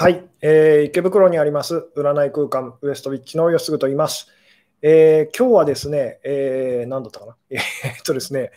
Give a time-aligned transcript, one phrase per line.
[0.00, 4.28] はい、えー、池袋にあります占い空間ウエストウィッチの吉嗣と言います。
[4.80, 7.60] えー、今日はですね、えー、何だったかな、 え、っ
[8.04, 8.52] とですね、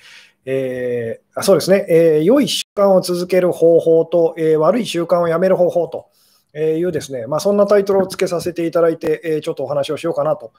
[0.45, 6.09] えー、あそうですね、えー、良い習慣を続ける方法と、えー、悪い習慣をやめる方法と
[6.55, 10.51] いうですね、まあ、そんなタイトルをつけさせていただいて、え、ちょっとお話をしようかなと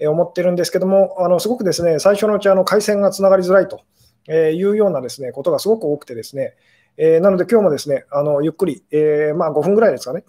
[0.00, 3.82] 思ってるんですけども、あのすごくですね、最初のうちあの回線がつながりづらいと
[4.32, 6.54] いうようなですねことがすごく多くてですね、
[6.96, 10.24] えー、なので今日もですね、あのゆっくり、えー、まあ、5分ぐらいですかね、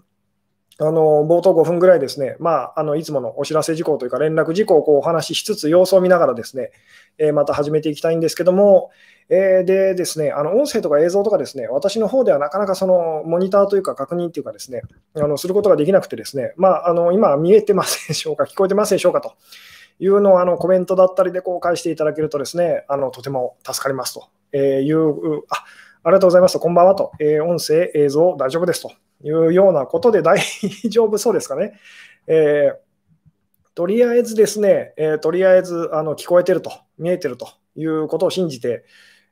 [0.79, 6.71] あの冒頭5分ぐらいですね、まあ、あのいつものお知らせ事項というか連絡事項をこうお話ししつつ様子を見ながらですね、
[7.19, 8.89] えー、また始めていきたいんですけども、
[9.29, 14.81] えー、でですね、あの音声とか映像とかですね、私の方ではなかなかそのモニターというか確認というかですね、
[15.15, 19.33] あのすることができなくてですね、まあ、あの今見えてますでしょうか、聞こえてますでしょうかと。
[19.99, 24.57] いうのをあのコメントだったりでこう返していただけるとですね、あのとても助かりますと。
[24.57, 25.63] いう、あ
[26.03, 26.53] ありがとうございます。
[26.53, 26.95] と、こんばんは。
[26.95, 28.81] と、えー、音声、映像大丈夫です。
[28.81, 28.91] と。
[29.23, 30.39] いうようなことで大
[30.89, 31.73] 丈夫そうですかね。
[32.25, 32.75] えー、
[33.75, 37.47] とりあえずですね、えー、とりあえずあの聞こえてると、見えてると。
[37.75, 38.83] いうことを信じて、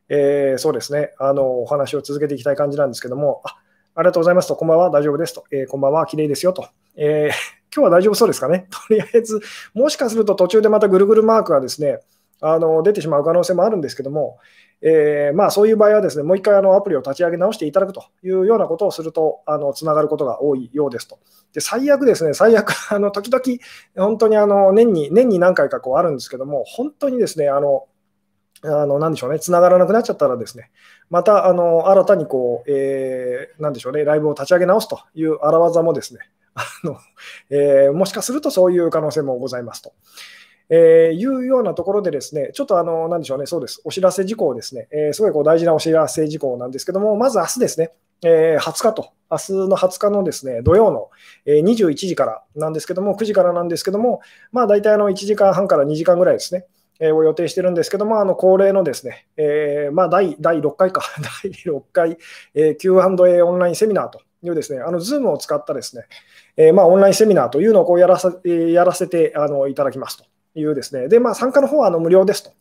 [0.10, 1.14] え、そうですね。
[1.20, 3.58] あの、お話を続けていきたい感じなんですけども、あ
[3.96, 4.48] ありがとうございます。
[4.48, 5.34] と、こんばんは、大丈夫です。
[5.34, 6.54] と、えこんばんは、綺麗ですよ。
[6.54, 7.32] と、え
[7.76, 8.68] 今日は大丈夫そうですかね。
[8.72, 9.42] とりあえず、
[9.74, 12.00] もしかすると途中でまたぐるぐるマークがですね、
[12.42, 14.40] あの出てしまう可能性もあるんですけども、
[14.82, 21.20] えー、まあ、そういう場合はですね、もう一回あのアプリを立ち上げ直していただくというようなことをすると、あのつながることが多いようですと。
[21.54, 23.44] で最悪ですね、最悪、 あの時々、
[23.98, 27.88] 本当にあの年に年に何回かこうあるんですけども、本当にですね、あの
[28.62, 30.72] あのなんでしょうね、つながらなくなっちゃったらですね、
[31.10, 36.20] またあの新たにこう、えー、なんでしょうね、ライブを立ち上げ直すという荒技もですね、
[36.56, 36.98] あの
[37.50, 39.94] えー、もしかするとそういう可能性もございますと。
[40.70, 47.92] えー、いうようなところでですね、ちょっとあの、なんでしょうね、そうです、お知らせ事項ですね、えー、すごいこう大事なお知らせ事項なんですけども、まず明日ですね、
[48.24, 51.10] えー、20日と、明日の20日のですね、土曜の
[51.48, 54.22] 21時からなんですけども、9時からなんですけども、
[54.52, 56.66] まあ大体あの1時間半から2時間ぐらいですね、
[57.02, 61.02] を予定してるんですけども、あの恒例のですね、えー、まあ第第6回か、
[61.44, 62.18] 第6回、
[62.54, 66.04] えー、Q&A オンラインセミナーというですね、あの Zoom を使ったですね、
[66.58, 70.26] えー、まあオンラインセミナーというのをこうやらさやらせてあのいただきますと。
[70.56, 72.52] いうですね、で、まあ、参加の方はあの無料ですと。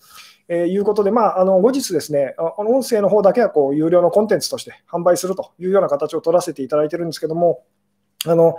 [0.49, 7.65] えー、いうことで、まあ、あの後日ですね、あの音声の方だけはこう有料のコンテンツとして販売するというような形を取らせていただいてるんですけども、
[8.26, 8.56] あの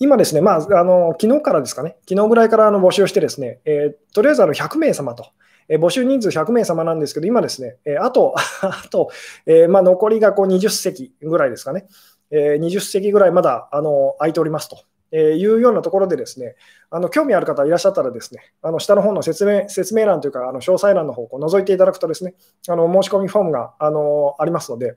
[0.00, 5.26] 今ですね、まあ、あの昨日からですかね、昨日ぐらいからあの募集してですね、えー、とりあえずあの100名様と、
[5.68, 9.10] えー、募集人数100名様なんですけど、今ですね、えー、あと、 あと、
[9.46, 11.86] えまあ、残りがこう20席ぐらいですかね、
[12.30, 14.78] え20席ぐらいまだあの空いておりますと。
[15.12, 16.56] えいうようなところでですね、
[16.90, 22.34] あの興味ある方いらっしゃったらですね、あの下の方の説明説明欄というか、あの詳細欄の方を覗いていただくとですね、
[22.68, 24.96] あの申し込みフォームがあのありますので、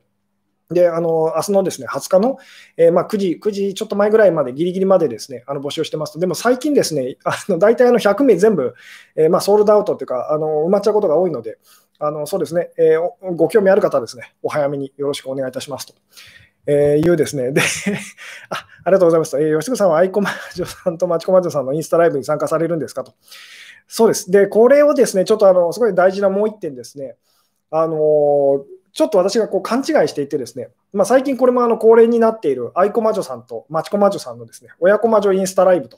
[0.73, 2.38] で、あの明日のですね20日の、
[2.78, 8.73] えー、まあ、9時、9時ちょっと前ぐらいまで、ぎりぎりまでですね、あの募集してますと、でも最近ですね、あの大体あの100名全部、
[9.16, 11.57] えー、まあ、ソールドアウトというか、あの埋まっちゃうことが多いので、
[12.00, 15.94] あのそうですね、えー、ご興味ある方はですね、お早めによろしくお願いいたしますと。
[16.66, 17.51] えー、いうですね。
[17.51, 17.62] で
[18.50, 19.38] あ、ありがとうございます。
[19.38, 23.13] えー、吉久さんはアイコマジョさんとマチコマジョさんのインスタライブに参加されるんですかと。
[23.88, 24.31] そうです。
[24.31, 27.16] で、これをですね、ちょっとあのすごい大事なもう一点ですね。
[27.69, 28.63] あのー、
[28.94, 35.97] ちょっと私がこう勘違いしていてですね、まあ、最近これもあの恒例になっているアイコマジョさんとマチコマジョさんのですね、親子マジョインスタライブと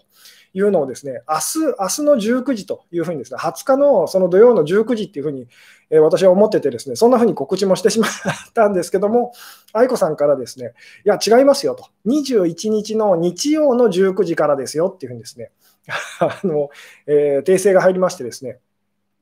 [0.55, 5.47] いうのをですね、明日、明日の19時というふうにですね、20日のその土曜の19時っていうふうに、
[5.89, 8.11] え私は思っててですね、そんなふうに告知もしてしまっ
[8.53, 9.33] たんですけども、
[9.73, 10.73] 愛子さんからですね、
[11.05, 15.51] いや、違いますよと、21日の日曜の19時からですよっていうふうにですね、
[16.19, 16.69] あの
[17.05, 18.59] えー、訂正が入りましてですね、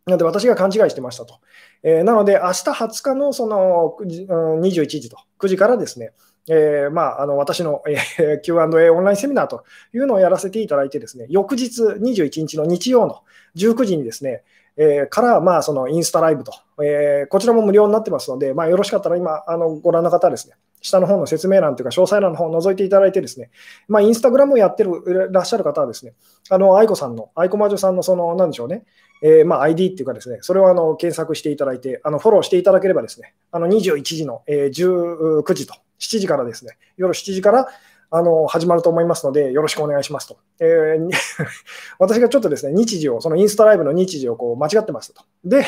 [0.06, 1.40] なので私が勘違いしてましたと。
[1.82, 6.12] えー、なので、明日20日のその21時と9時からですね、
[6.50, 13.22] えー、まあ、あの私の、えー、Q&A オンラインセミナーというのをやらせていただいてですね、翌日21日の日曜の
[13.56, 14.44] 19時にですね、
[14.76, 16.54] えー、から、まあ、そのインスタライブと、
[16.84, 23.50] えー、こちらも無料になってますので、まあ、よろしかったら今、あのご覧の方ですね、下の方の説明欄というか、詳細欄の方を覗いていただいてですね、
[23.88, 26.14] まあ、インスタグラムをやってるらっしゃる方はですね、
[26.50, 28.84] あの、愛子さんの、愛子魔女さんの、その、なんでしょうね、
[29.22, 37.68] えー、まあ、ID っていうかですね、それをあの検索していただいて、あのフォローしていただければですね、あの21時の、えー、19時と7時からですね、夜7時から
[38.16, 40.38] あの始まると思いますので、よろしくお願いしますと。
[40.60, 41.10] えー、
[41.98, 45.26] 私がちょっとですね、日時を、そのインスタライブの日時をこう間違ってましたと。
[45.44, 45.66] で、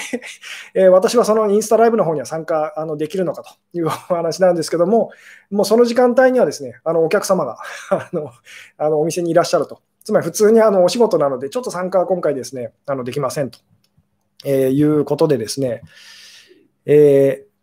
[0.76, 5.10] えー、私はそのインスタライブの方には参加あのできるのかというお話なんですけども、
[5.50, 7.58] もうその時間帯にはですね、あのお客様が
[7.90, 8.30] あの
[8.78, 9.82] あのお店にいらっしゃると。
[10.04, 13.58] つまり普通にあのお仕事なので、ちょっと参加は今回ですね、あのできませんと、
[14.46, 15.82] えー、いうことでですね、
[16.86, 17.55] えー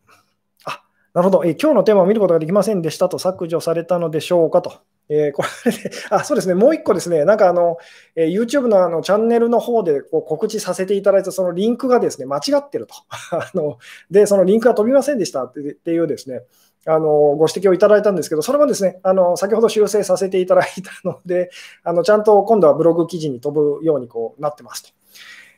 [1.15, 4.81] なるほど、え今日のテーマを見ることができませんでしたと削除されたのでしょうかと。
[5.11, 7.77] えー、これで、あ、そうですね、もう一個ですね、なんかあの、
[8.17, 12.95] えー、YouTube のあのチャンネルの方でこう告知させていただいたそのリンクがですね、間違ってると。
[13.37, 13.79] あの
[14.11, 15.45] で、そのリンクが飛びませんでした。
[15.45, 16.45] っていうですね、
[16.87, 21.51] あのご指摘をいただいたんですけど、それもですね、あの先ほど修正させていただいたので、
[21.85, 24.91] あのちゃんと今度はブログ記事に飛ぶようにこうなってますと、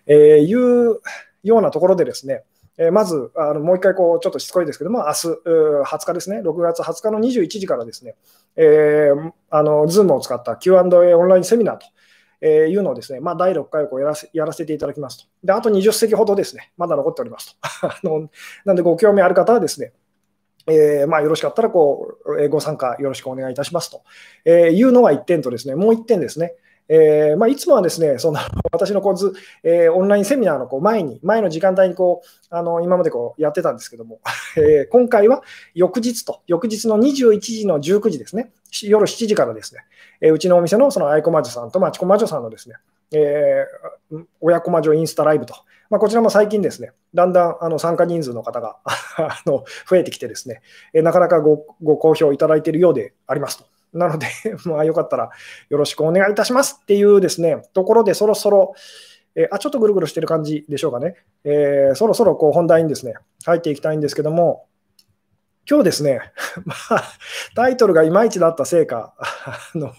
[0.06, 1.00] えー、いう
[1.42, 2.42] ようなところでですね、
[2.76, 8.14] えー、まずあのもう一回こうちょっとしつこいですけども、明日20日ですね、6月20日の21時からですね、
[8.56, 11.86] えー、あの Zoom を使った Q&A オンラインセミナーと。
[12.46, 15.24] えー、いうのをですね、まあ、第6回をこうやらせやらせていただきますと。
[15.42, 17.88] で、あと20席ほどですね、まだ残っておりますと。
[17.88, 18.28] あのな
[18.66, 19.94] ので、ご興味ある方はですね、
[20.66, 24.02] えー、まあ、よろしかったらこう、ご参加よろしくお願いいたしますと、
[24.44, 26.54] えいうのが1点とですね、もう1点ですね、
[26.88, 28.38] えーまあ、いつもはですね、その
[28.72, 29.32] 私のこうず、
[29.62, 34.20] えー、オンラインセミナーのこう前に、前の時間帯にこうあの今までこうやってたんですけども、
[34.56, 35.42] えー、今回は
[35.74, 38.52] 翌日と、翌日の21時の19時ですね、
[38.82, 39.80] 夜7時からですね、
[40.20, 42.76] えー、うちのお店のその愛子魔女さんと町子魔女さんのですね、
[43.12, 45.54] えー、親子魔女インスタライブと、
[45.88, 50.60] まあ、こちらも最近ですね、だんだんあの参加人数の方が あの増えてきてですね、
[50.92, 53.73] えー、なかなかごご好評いただいているようでありますと。
[53.94, 54.26] なので、
[54.66, 55.30] まあ、よかったら
[55.68, 58.74] よろしくお願いいたしますっていうですね、ところでそろそろ、
[59.36, 61.16] え、あ、ちょっとぐるぐるしてる感じでしょうかね。
[61.44, 63.14] えー、そろそろこう本題にですね、
[63.44, 64.66] 入っていきたいんですけども、
[65.68, 66.20] 今日ですね、
[66.64, 67.02] まあ、
[67.56, 69.92] タイトルがいまいちだったせいか、あの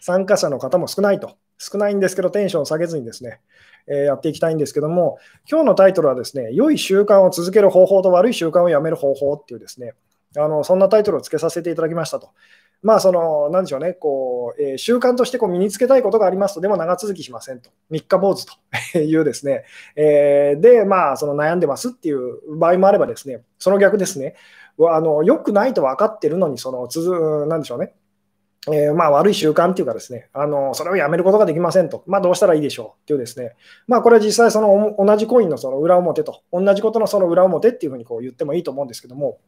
[0.00, 1.36] 参加者の方も少ないと。
[1.58, 3.40] 少ないんですけど、テンションを下げずにですね、
[3.86, 5.18] えー、やっていきたいんですけども、
[5.48, 9.92] 今日のタイトルはですね、良い習慣を続ける方法と悪い習慣をやめる方法っていうですね、
[10.36, 12.30] あのそんなタイトルをつけさせていただきましたと。
[12.82, 17.70] まあ、その、なんでしょうね、こう、えー、習慣としてこう身につけたいことがありますと、でも長続きしませんと。
[17.90, 18.46] 三日坊主
[18.92, 19.64] というですね、
[19.96, 24.34] えー、で、まあ、その悩んでますっていう場合もあればですね、その逆ですね、
[24.88, 27.92] あの良くないと分かってるのに、その、つづ、なんでしょうね、
[28.68, 39.38] えー、まあ、悪い習慣っていうかですね、あのそれをやめることができませんと、まあ、どうしたらいいでしょうっていうですね、まあ、これは実際その同じコインのその裏表と、同じことのその裏表っていうふうにこう言ってもいいと思うんですけども、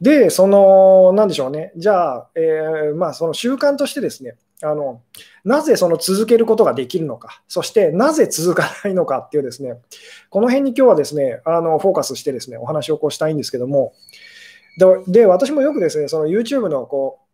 [0.00, 5.02] で、その、なんでしょうね、じゃあ、えー、まあ、その習慣としてですね、あの
[5.44, 9.74] なぜその続けることができるのか、そしてなぜ続かないのかっていうですね、
[10.30, 13.92] この辺に今日はですね、あのフォーカスしてですね、お話をこうしたいんですけども、
[14.78, 17.25] でで私もよくですね、その YouTube のこう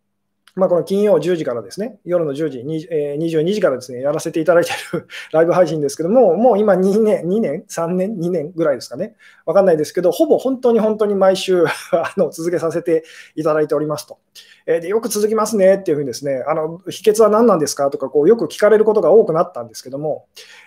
[0.55, 9.15] まあ、この金曜10時からですね、夜の10時、えー、22時からですね、やらせていただいている ライブ配信ですけども、もう今2年、2年、3年、2年ぐらいですかね、
[9.47, 13.03] わかんないですけど、ほぼ本当に本当に毎週 あの続けさせて
[13.35, 14.19] いただいておりますと。
[14.65, 17.89] えー、でよく続きますねっていうふうにですね、あの秘訣は何なんですか？
[17.89, 20.25] とかこう、よく聞かれることが多くなったんですけども、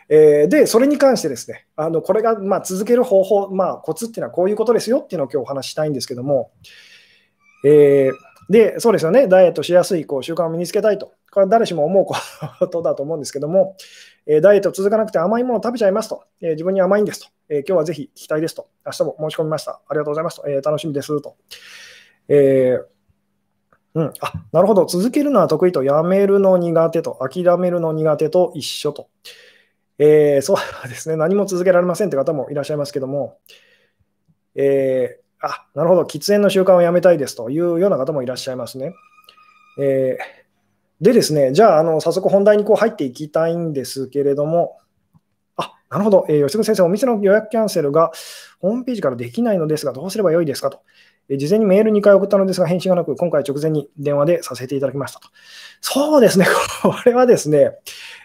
[0.08, 6.50] えー、で、それに関してですね、あのこれがまあ続ける方法、まあ、コツっていうのはこういうことですよっていうのを今日お話ししたいんですけども、
[7.64, 11.12] えーで、そうですよね、ダイエットしやすいこう習慣を身につけたいと。
[11.32, 13.76] これは誰しも思うことだと思うんですけども、
[14.26, 19.80] えー、ダイエット続かなくて甘いものを食べちゃいますと、えー、自分に甘いんですと、えー、今日はぜひ聞きたいですと、明日も申し込みました。
[19.88, 21.36] ありがとうございますと、え楽しみですと。
[22.28, 22.78] え
[23.94, 28.52] うん、あなるほど、続けるのは得意と、やめるの苦手と、諦めるの苦手と。
[28.54, 29.08] 一緒と。
[29.98, 30.54] えそ
[30.84, 33.38] うですね、何も続けられませんって方もいらっしゃいますけども、
[34.54, 38.94] えあ、なるほど、喫煙の習慣をやめたいですというような方もいらっしゃいますね。
[39.78, 44.78] えー、でですね、じゃあ、あの早速本題にこう入っていきたいんですけれども、
[45.56, 48.10] あ、なるほど、えー、吉純先生、お店の予約キャンセルが
[48.60, 50.80] ホームページからできないのですが、どうすればよいですかと。
[51.28, 55.28] 事前にメール2回送ったのですが、返信がなく、今回直前に電話でさせていただきましたと。
[55.80, 56.46] そうですね、
[56.82, 57.76] これはですね、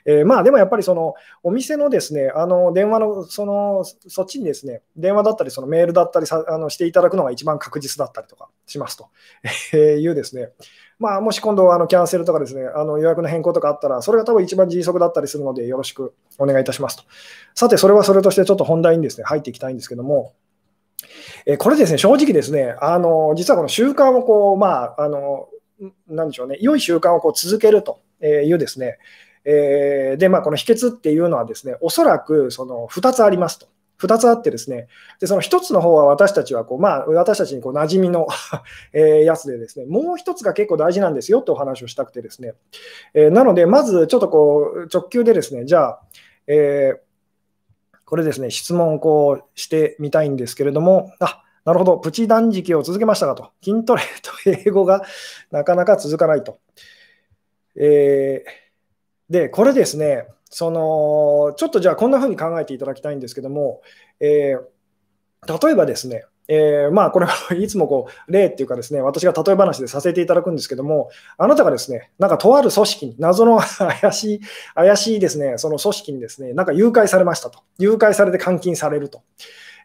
[0.05, 9.08] えー、まあでもやっぱりそのお店のですね、あの電話のそのそっちにですね、電話だったり、そのメールだったりあのしていただくのが一番確実だったりとかしますと、
[9.74, 10.51] えー、いうですね、
[11.00, 17.03] まあ、もし今度あのキャンセルとかですね、あの予約の変更とかあったら、それが多分一番迅速だったりするので、よろしくお願いいたしますと。
[17.55, 20.34] さて、それはそれとしてちょっと本題にですね、入っていきたいんですけども、
[21.46, 25.50] えこれですね、正直ですね、あの実はこの習慣をこう、まあ、あの
[26.08, 28.98] なでしょうね、良い習慣をこう続けるというですね、
[29.46, 33.68] えー、で、まあ、この秘訣っていうのはですね、おそらくその2つありますと。
[34.02, 34.88] 2つあってですね、
[35.20, 38.28] でその1つの方は私たちはこう、まあ、私たちにこう馴染みの
[38.94, 42.54] えやつでですね、もう1つが結構大事なんですよってお話をしたくてですね、
[43.14, 46.02] えー、なので、まずちょっとこう直球でですね、じゃあ、
[46.48, 47.00] えー、
[48.12, 54.32] これですね、質問をこうしてみたいんですけれども、あなるほど、プチ断食を続けましたかと、筋トレと
[54.65, 55.03] 英語が
[55.50, 56.60] なかなか続かないと。
[57.77, 58.72] えー
[59.32, 63.82] で、これですね、そのちょっとじゃあこんな風に考えていただきたいんですけども、
[64.20, 74.41] えー、例えばですね、えー、まあこれはいつもこう例っていうかですね、私が例え話でさせていただくんですけども、あなたがですね、なんかとある組織に、謎の怪しい、
[74.75, 77.60] 怪しいですね、その組織にですね、なんか誘拐されましたと。
[77.79, 79.22] 誘拐されて監禁されると。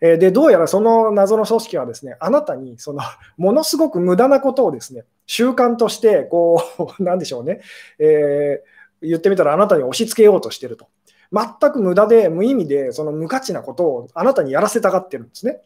[0.00, 3.00] えで、どうやらその謎の組織はですね、あなたにその
[3.36, 6.60] ものすごく無駄なことをですね、習慣として、こ
[6.98, 7.60] う、 なんでしょうね、
[8.00, 10.88] えー、言ってみたらあなたに押し付けようとしてると。
[11.32, 15.60] 全く無駄で無意味で、その無価値なことをあなたにやらせたがってるんですね。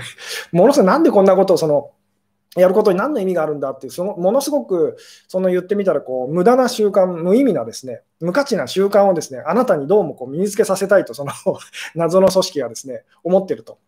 [0.52, 1.90] ものすごい、なんでこんなことをその
[2.56, 11.32] やることに何の意味があるんだっていう、そのものすごくその言ってみたらこう無駄な習慣、無意味なですね、無価値な習慣をですね、あなたにどうもこう身につけさせたいと、その
[11.94, 13.78] 謎の組織がですね、思ってると。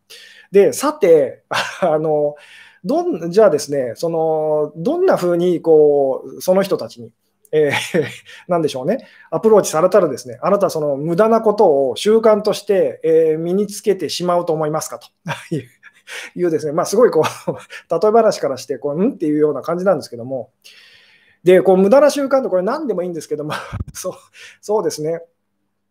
[0.50, 1.42] で、さて、
[1.82, 2.36] あの、
[2.84, 7.10] どんじゃあですね、そのどんなふうにこうその人たちに、
[7.56, 8.04] えー、
[8.48, 14.98] なんでしょうね、アプローチされたらですね、あなたはその無駄なことを習慣として、えー、身につけてしまうと思いますか？
[14.98, 15.06] と
[16.34, 17.52] いうですね、まあ、すごいこう
[18.02, 19.12] 例え話からしてこう、うん？
[19.12, 20.50] っていうような感じなんですけども、
[21.44, 23.52] で、こう無駄な習慣ってこれ何でもいいんですけども、
[23.92, 24.12] そう
[24.60, 25.20] そうですね、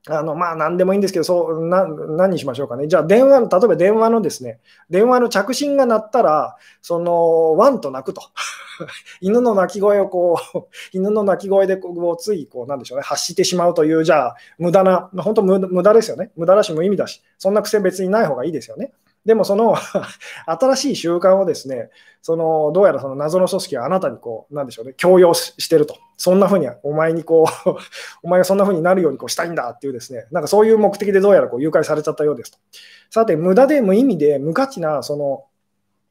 [0.10, 2.88] あのまあ、何でもいいんですけど、そうな何にしましょうかね。
[2.88, 8.22] じゃあ、電話の、例えば電話のですね、電話の着信が鳴ったら、その、ワンと鳴くと。
[9.22, 10.60] 犬の鳴き声をこう、
[10.92, 16.32] 犬の鳴き声でこうつい、こう、なんでしょうね、発してしまうという、じゃあ、無駄な、本当無駄ですよね。
[16.36, 18.92] 無駄だし、無意味だし、そんな癖別にない方がいいですよね。
[19.26, 19.76] でもその
[20.46, 21.90] 新しい習慣をですね、
[22.22, 25.98] そのどうやらその謎の組織はあなたにこう、なんでしょうね、強要してると。
[26.18, 27.70] そんなふうに、お前にこう
[28.24, 32.58] お前がそんなふうになるようにこうしたいんだっていうですね、なんかそういう目的でどうやらこう誘拐されちゃったようですと。
[33.10, 35.46] さて、無駄で無意味で無価値なその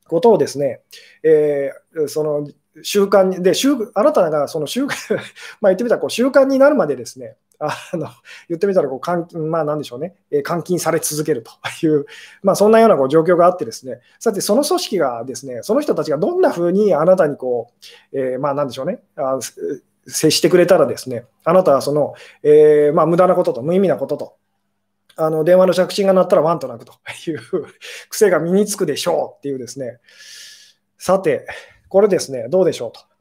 [0.08, 0.80] ことをですね、
[1.22, 2.48] えー、その
[2.82, 5.16] 習慣に、で、習あなたがその習慣
[5.60, 8.08] まあ言ってみたらこう習慣になるまでですね、あの
[8.48, 11.52] 言ってみたらこう監、まあ、なんでしょうね、え、監禁され続けると
[11.86, 12.06] いう、
[12.42, 17.70] まあ、そんなようなこう状況があってですね、さて、その組織がですね、その人たちがどんなふうにあなたにこ
[18.12, 19.38] う、えー、まあ、なんでしょうね、あ
[20.06, 24.34] 接してくれたらですね、あなたはその、えー、まあ、無駄なことと無意味なことと、
[25.14, 26.94] あの電話の着信が鳴ったらワンと鳴くと
[27.30, 27.40] いう
[28.08, 30.00] 癖が身につくでしょうっていうですね、
[30.98, 31.46] さて、
[31.88, 33.11] これですね、どうでしょうと。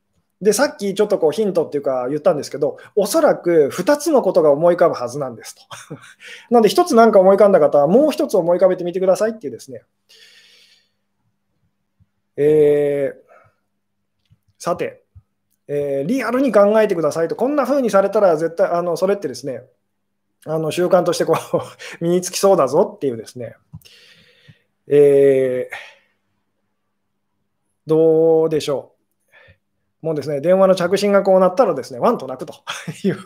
[0.41, 5.61] で、さっきちょっとこうヒントっていうか言ったんですけど、おそらく2つのことが思い浮かぶはずなんですと。
[6.49, 9.83] なので、1つなんか思い浮かんだ方は、もう1つ思い浮かべてみてくださいっていうですね。
[12.37, 13.21] えー、
[14.57, 15.03] さて、
[15.67, 19.63] えー、リアルに考えてくださいと、こんな風にされたら絶対、あのそれってですね、
[20.45, 21.61] あの習慣としてこう
[22.03, 23.55] 身につきそうだぞっていうですね、
[24.87, 25.75] えー、
[27.85, 28.90] どうでしょう。
[30.01, 32.55] もうですね、電話の着信がこうなったらですね、ワンと鳴くと。
[33.05, 33.17] いう、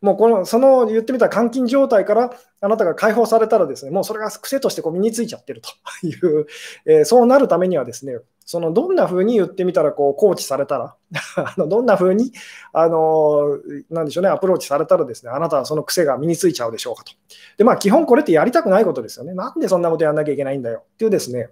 [0.00, 5.68] もうこの、その言ってみた監禁状態からあなたが解放されたらですね、もうそれが癖としてこう身についちゃってると。
[6.06, 6.46] いう、
[6.86, 10.96] えー、そうなるためにはですね、そのどんな風に言ってみたらこうコーチされたら
[11.36, 12.32] あのどんな風に
[12.72, 13.58] あの
[13.90, 17.12] なんでしょうねアプローチされたらですねあなたはその癖が身についちゃうでしょうかと。
[17.58, 19.34] でまあ基本これってやりたくないことですよね。
[19.34, 20.84] なんでそんなことやんなきゃいけないんだよ。
[20.94, 21.50] っていうですね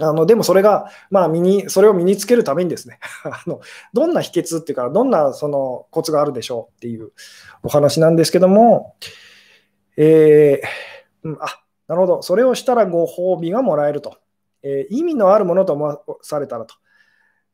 [0.00, 3.60] あのでもそれが、まあ、身にそれを身につけるためにですね あの
[3.92, 7.10] どんな秘訣っていうかどんなそのコツがあるでしょうっていう
[7.62, 8.94] お話なんですけども、
[9.96, 12.22] えー、あなるほど。
[12.22, 14.18] それをしたらご褒美がもらえると、
[14.62, 16.74] えー、意味のあるものと思わされたらと。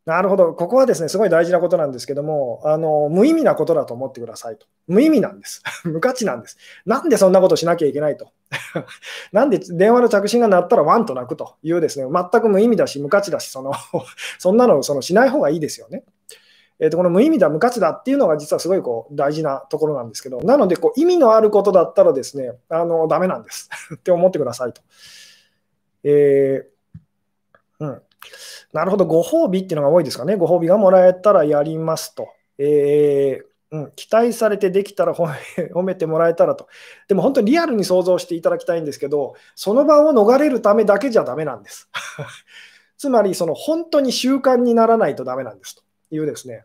[0.06, 4.66] なるほど、ここはですね、すごい大事なことなんですけども、あの無意味なことだと思ってくださいと。
[4.86, 5.62] 無意味なんです。
[5.84, 6.58] 無価値なんです。
[6.84, 8.28] なんでそんなことしなきゃいけないと。
[9.32, 13.72] なんで電話の着信が鳴ったらワンと鳴くというですね、全く無意味だし、無価値だし、その
[14.38, 16.04] そんなのそのしない方がいいですよね。
[16.80, 24.82] えー、とこの無意味だ、無価値だっていうのが実はすごいこう大事なところなんですけど、なのでこう意味のあることだったらですね、あのダメなんですって思ってくださいと。
[26.02, 28.02] えー、うん
[28.72, 30.36] なるほど、ご褒美っていうのが多いですかね。
[30.36, 32.28] ご褒美がもらえたらやりますと。
[32.58, 36.68] えーうん、期待されてできたら褒め 褒めてもらえたらと。
[37.08, 41.88] でも本当にリアルに想像していただきたいんですけど、その場を逃れるためだけじゃだめなんです。
[42.96, 46.64] つまり、その本当に習慣にならないとだめなんですというですね。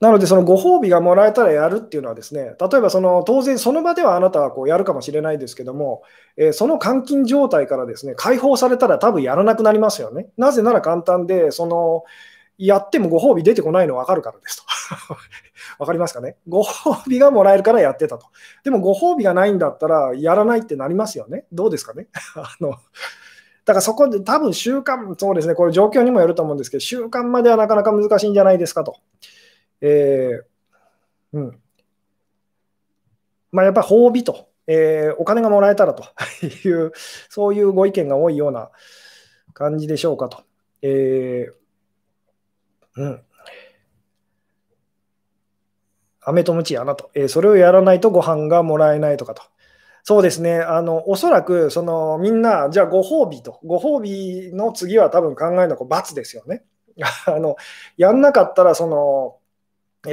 [0.00, 6.02] なので、そのご褒美がもらえたらやるっていうのはですね、例えばその当然その場ではあなたはこうやるかもしれないですけども、
[6.36, 10.28] えー、その監禁状態からですね解放されたら多分やらなくなりますよね。
[10.36, 12.04] なぜなら簡単で、その
[12.58, 14.64] やってもご褒美出てこないの分かるからですと。
[15.78, 16.36] 分かりますかね？
[16.48, 18.26] ご褒美がもらえるからやってたと。
[18.64, 21.44] でもご褒美がないんだったらやらないってなりますよね。
[21.52, 22.06] どうですかね？
[22.36, 22.70] あの
[23.64, 28.96] だからそこで多分習慣、そうですね、これ状況にもよると思うんですけど、習慣まではなかなか難しいんじゃないですかと。
[29.80, 31.60] えー、うん。
[33.50, 36.04] まあ、やっぱり褒美とえー、お金がもらえたらと
[36.46, 36.92] いう、
[37.30, 38.70] そういうご意見が多いような
[39.54, 40.42] 感じでしょうかと。
[40.82, 43.24] えー、うん。
[46.20, 49.42] 飴とムチやなと、えー、それをやらないとご飯がもらえないとかと。
[50.04, 56.64] そうですね、あのおそらくそのみんな、じゃあご褒美と、ご褒美の次は多分考えるのは罰ですよね。
[57.26, 57.56] あの
[57.96, 59.37] やんなかったらその、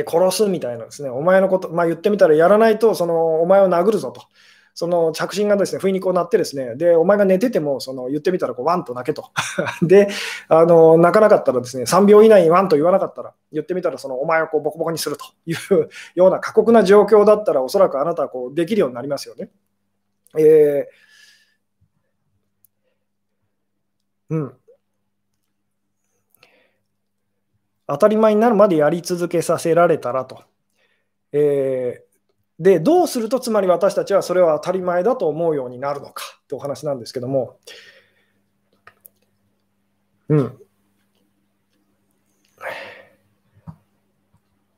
[0.03, 4.23] 殺すみたいなですね、お前のこと、まあ、言ってみたらやらないとそのお前を殴るぞと。
[4.77, 9.31] その着信がですね、不意にこうなってですね、で、お前が寝てても、その言ってみたらこうワンと泣けと。
[9.81, 10.09] で、
[10.49, 19.49] あの、泣かなかったらですね、3秒以内にワンと言わなかったら、言ってみたらそのお前をこうボコボコにするという ような過酷な状況だったら、おそらくあなたはこうできるようになりますよね。
[20.37, 24.57] えー、うん。
[27.87, 30.43] 当たり前になるまでやり続けさせられたらと。
[31.31, 32.05] えー
[32.59, 37.59] で、どうすると、つまり私たちはそれは当たり前だと思うようになるのかってお話なんですけども、
[40.29, 40.59] うん。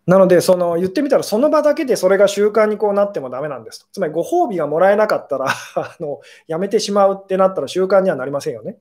[0.05, 3.87] なので、その言ってみたら、その場だけでそれが習慣にこうなってもダメなんですと。
[3.91, 8.77] つまり、ご褒美がもらえなかったら あの、やめてしまうってなったら習慣にはなりませんよね。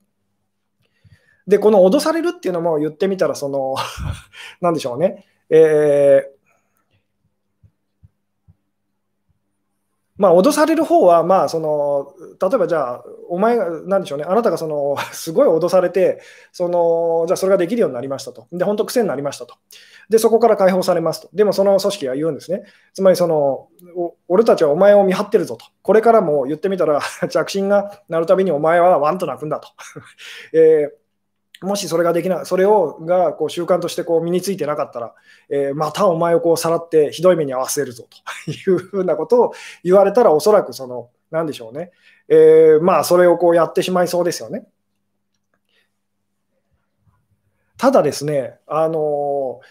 [1.47, 3.75] で、この脅されるっていうのも言ってみたら、その、
[4.61, 5.25] なんでしょうね。
[5.49, 6.37] えー
[10.17, 18.47] まあ、脅される方は、まあ、その、例えばじゃあ、お前が、なんでしょうね、あなたがその、 すごい脅されて、その、じゃあそれができるようになりましたと。
[18.51, 19.55] で、本当癖になりましたと。
[20.09, 21.29] で、そこから解放されますと。
[21.33, 22.63] でもその組織は言うんですね。
[22.93, 23.67] つまり、その、
[24.27, 25.65] 俺たちはお前を見張ってるぞと。
[25.83, 26.99] これからも言ってみたら、
[27.29, 29.69] 着信が鳴るたびにお前はワンと泣くんだと。
[30.53, 31.06] えー
[31.61, 35.15] もしそれができない、それをがこう習慣としてこう身についてなかったら、
[35.49, 38.07] えー、またお前をこうさらってひどい目に遭わせるぞ
[38.45, 41.91] というふうなことを言われたら、おそらくその、なんでしょうね、
[42.29, 44.67] えー、まあそれをこうやってしまいそうですよね。
[47.77, 49.61] ただですね、あの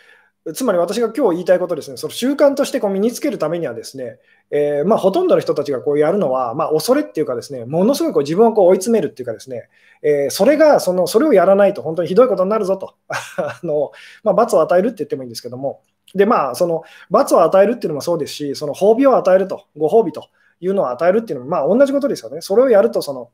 [0.54, 4.18] つまり私が今日言いたいことですね、その習慣としてこう身につけるためにはですね、
[4.50, 9.68] えー、まあ、ほとんどの人たちがこうやるのは、まあ、恐れっていうかですね、ものすごいこう自分をこう追い詰めるっていうかですね、
[10.02, 13.90] えー、それがその、それをやらないと本当にひどいことになるぞと、 あの
[14.22, 15.82] まあ、罰を与えるって言ってもいいんですけども、
[16.14, 20.28] で、まあ、その罰を与えるっていうのもそうですし、その褒美を与えると、ご褒美と
[20.60, 22.40] いうのを与えるっていうのも、まあ、同じことですよね。
[22.40, 23.30] それをやると、その、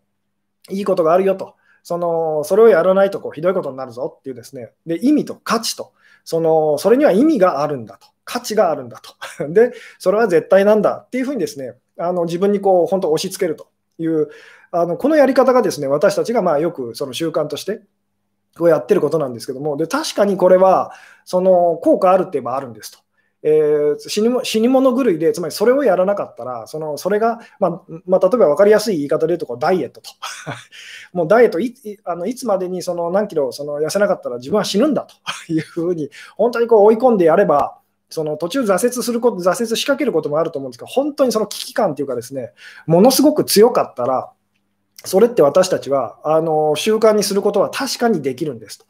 [0.70, 1.54] いいことがあるよと。
[1.82, 5.92] そのそれをやらないとこうひどいことになるぞっていうですね、で意味と価値と、
[6.24, 9.48] そのそれには意味があるんだと、価値があるんだと。
[9.52, 14.28] で、それは絶対なんだっていうふうにですね、あの自分にこう本当押し付けるという、
[14.70, 17.82] あのこのやり方がですね、私たちがまあよくその習慣として
[18.56, 20.92] こうやってることなんですけども、で確かにこれは
[21.24, 22.98] その効果あるって言えばあるんですと。
[23.44, 30.10] えー、死にも死に物狂いで、つまりそれをやらなかったら、そのそれが、まあまあ、例えば分かりやすい言い方で言うとこう、ダイエットと。
[31.12, 35.06] もうダイエットいあのいつまでにその何キロその痩せなかったら自分は死ぬんだ
[35.46, 37.78] というふうに、本当にこう追い込んでやれば、
[38.12, 42.52] その途中挫折すること、挫折しかけることもあると思うんですけど、本当にその危機感というかですね、
[42.86, 44.30] ものすごく強かったら、
[45.04, 48.84] それって私たちはあの習慣にすることは確かにできるんですと。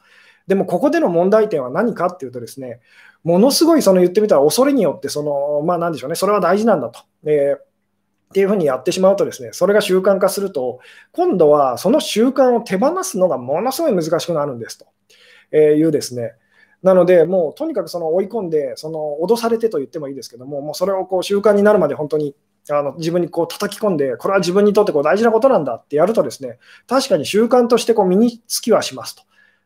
[0.45, 2.81] でもここでの問題点は何かっていうとですね、
[3.23, 6.99] ものすごいその言ってみたら恐れによってその、まあなんでしょうね、それは大事なんだと。
[7.25, 7.73] えー
[8.33, 10.79] っていうふうにやってしまうとですね、それが習慣化すると、
[11.11, 14.79] 今度はその習慣を手放すのがものすごい難しくなるんです
[15.51, 16.33] というですね。
[16.83, 22.35] なので、もうとにかくその追い込んで、その脅されてと言ってもいいですけども、もうそれをこう習慣になるまで本当に
[22.69, 29.23] あの自分にこう叩き込んで、これは自分にとってこう大事なことなんだってやるとですね、確かに習慣としてこう身につきはしますと。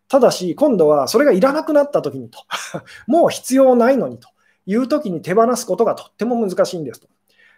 [0.07, 2.39] ただし、今度はそれがいらなくなった時にと、
[3.07, 4.29] もう必要ないのにと
[4.67, 7.07] いう時に手放すことがとっても難しいんですと。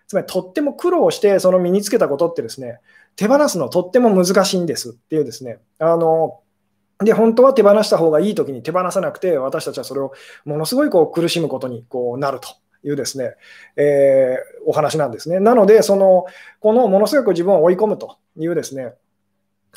[0.07, 2.79] つまり、とっても苦労してその身につけたことってですね、
[3.15, 6.39] 手放すのとっても難しいんですっていうですね、あの、
[7.03, 10.11] で、本当は手放した方がいい時に手放さなくて、私たちはそれを
[10.43, 12.49] ものすごいこう苦しむことにこうなると
[12.83, 13.35] いうですね、
[13.77, 15.39] えー、お話なんですね。
[15.39, 16.25] なので、その、
[16.59, 18.93] このものすごく自分を追い込むというですね、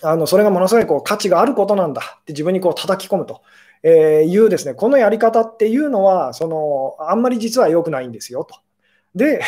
[0.03, 3.43] あのそれがものすごいこう価値があることなんだって自分にこう叩き込むと。
[3.85, 8.57] いうですね、このやり方っていうのは、そのあんまり実は良くないんですよと。
[9.15, 9.43] で、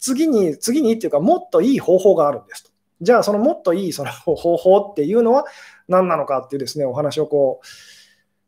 [0.00, 2.70] 次に、次にっていうか、もっといい方法があるんですと。
[3.02, 5.44] じゃあ、そのもっといいその方法っていうのは
[5.88, 7.66] 何なのかっていうですね、お話をこう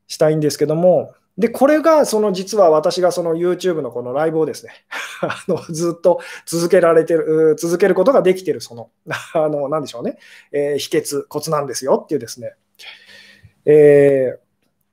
[0.07, 4.73] したいんですけども、で、これが、その実は私がその YouTube のこのライブをですね、
[5.21, 8.91] あのずっと続けられてる、続けることができてる、その、
[9.35, 10.19] あの、なんでしょうね、
[10.53, 12.55] えー、秘訣、コツなんですよっていうですね、
[13.67, 14.39] え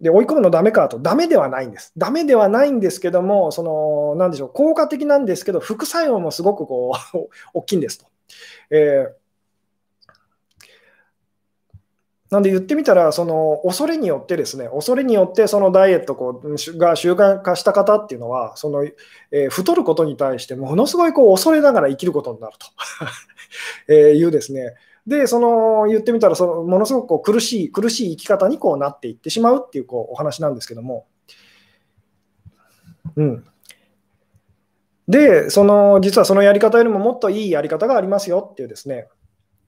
[0.02, 1.94] ー、で、追い込むのダメかと、ダメではないんです。
[1.96, 7.18] ダメではないんですけども、その、なんでしょう、効果的なんですけど、副作用もすごくこう、
[7.54, 8.06] 大きいんですと。
[8.70, 9.23] えー
[12.34, 22.66] なんで言ってみたら、その恐れによってですね、恐れによってそのダイエットこうが習慣化した方っていうのは、その、えー、太ることに対してものすごいこう恐れながら生きることになると
[23.94, 24.74] えいうですね。
[25.06, 31.06] で、その言ってみたらその、ものすごくこう苦しい、苦しい生き方にこうなっていってしまうっていうこうお話なんですけども。
[33.16, 33.46] うん。
[35.08, 39.08] で、その実はそのやり方よりももっといいやり方がありますよっていうですね。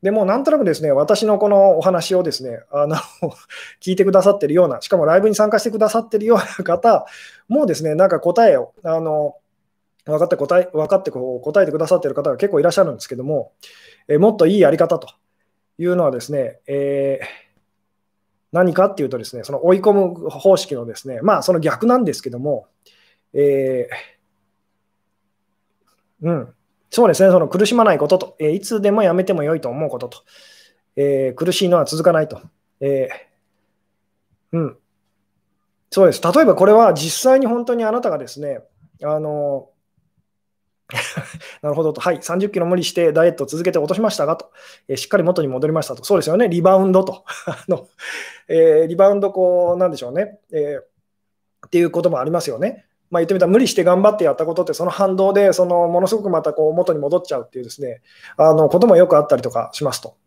[0.06, 2.96] でもなんとなくですね、私のこのお話をですね、あの
[3.82, 7.08] 聞いてくださってるような、しかもライブに参加してくださってるような方
[7.48, 9.38] もですね、なんか答えを、あの
[10.06, 13.54] 分かって答え分かってこう答えてくださってる方が結構いらっしゃるんですけども、
[14.08, 15.08] えもっといいやり方と
[15.80, 17.26] いうのはですね、えー、
[18.52, 22.68] 何かっていうとですね、その追い込む方式のですね、まあその逆なんですけども、
[23.34, 26.55] えー、うん、
[26.96, 30.24] そうですね、その苦しまないことと、えー、いつでもやめてもよいと思うことと、
[30.96, 32.40] えー、苦しいのは続かないと。
[32.80, 34.78] えー、うん。
[35.92, 36.22] そうです。
[36.22, 38.62] 例えばこれは実際に本当にあなたがですね、
[39.04, 39.72] あの、
[41.62, 44.54] なるほどと、はい、30キロ無理してダイエットを続けて落としましたがと、
[44.88, 47.90] えー、しっかり元に戻りましたと、そうですよね、リバウンドと、 あの
[48.48, 52.85] えー、リバウンド、こう、なんでしょうね、えー、っていうこともありますよね。
[53.12, 58.02] まあ、言ってみたら無理して頑張ってやったことってその反動でそのものすごくまたこう元に戻っちゃうっていうですね
[58.38, 60.18] あのこともよくあったりとかしますと。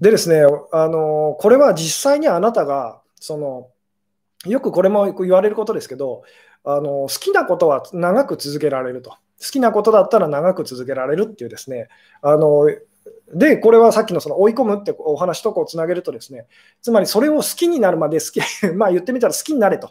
[0.00, 3.68] でですねあのこれは実際にあなたがその
[4.46, 6.22] よくこれも言われることですけど
[6.64, 9.16] あの好きなことは長く続けられると。
[9.40, 11.88] 好きなことだったら長く続けられるっていうですね
[12.22, 12.68] あの
[13.34, 16.46] で、これはさっきのその追い込むってお話とこうつなげるとですね、
[16.80, 18.40] つまりそれを好きになるまで好き、
[18.74, 19.90] まあ言ってみたら好きになれと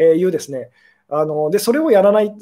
[0.00, 0.70] いうですね、
[1.08, 2.32] あのでそれをやらない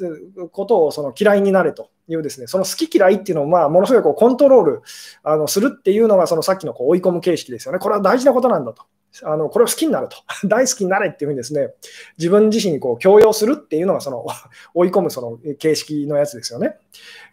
[0.51, 4.81] ことをその嫌いになれというですね、その好き嫌いっていうのをまあものすごいこうコントロール
[5.23, 7.79] あのするっていうのがそのさっきのこう追い込む形式ですよね。
[7.79, 8.83] これは大事なことなんだと。
[9.23, 10.17] あのこれを好きになると。
[10.47, 11.73] 大好きになれっていうふうにですね、
[12.17, 14.25] 自分自身にこう強要するっていうのがその
[14.73, 16.77] 追い込むその形式のやつですよね。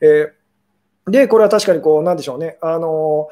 [0.00, 0.41] えー
[1.06, 3.28] で、これは確かにこう、なんでしょうね、あの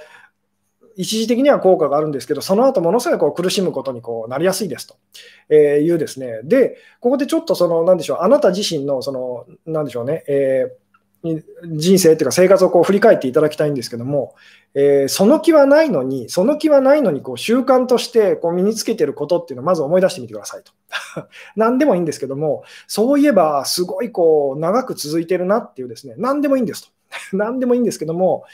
[0.96, 6.40] 一時的には効果があるんですけど、その後ものすごいこう苦しむことにこうなりやすいですというですね。
[6.44, 10.90] で、ここでちょっとその、なんでしょう、あなた自身のその、なんでしょうね、えー
[11.22, 14.34] 人生っていうか生活をこう振り返っていただきたいんですけども、
[14.74, 20.72] えー、その気はないのに、その気はないのにこう習慣としてこう身につけてることっていうのをまず思い出してみてくださいと。
[21.56, 26.90] 何でもいいんですけども、そういえばすごいこう長く続いてるなっていうですね、何でもいいんですと。
[27.32, 28.44] 何でもいいんですけども、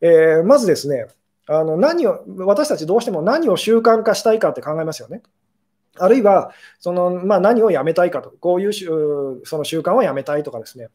[0.00, 1.06] えー、まずですね、
[1.46, 5.22] あの何を私たちどうしても何を習慣化したいかって考えますよね。
[6.00, 8.72] あるいはその、まあ、何をやめたいかと、こういう
[9.44, 10.88] その習慣をやめたいとかですね、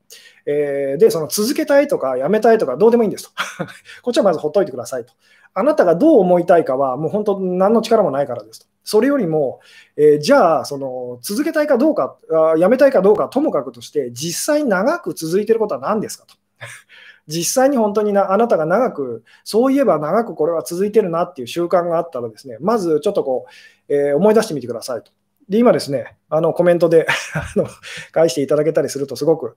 [0.45, 3.32] えー、で、その続けたいとかやめたいとかどうでもいいんですと。
[4.02, 5.13] こっちはまずほっといてくださいと。
[5.56, 8.67] あなたがどう思いたいかはもう本当何の力もないからですと。
[8.84, 9.60] それよりも、
[9.95, 16.36] えー、じゃあその続けたいかどうかあ、やめたいかどうかともかくとして、実際長く続いてることは何ですかと。
[17.28, 23.45] 実際に本当になあなたが長く、そういえば長くこれは続いてるなっていう習慣があったらですね、まずちょっとこ
[23.88, 25.12] う、えー、思い出してみてくださいと。
[25.47, 27.67] で、今ですね、あのコメントで あの
[28.12, 29.56] 返していただけたりするとすごく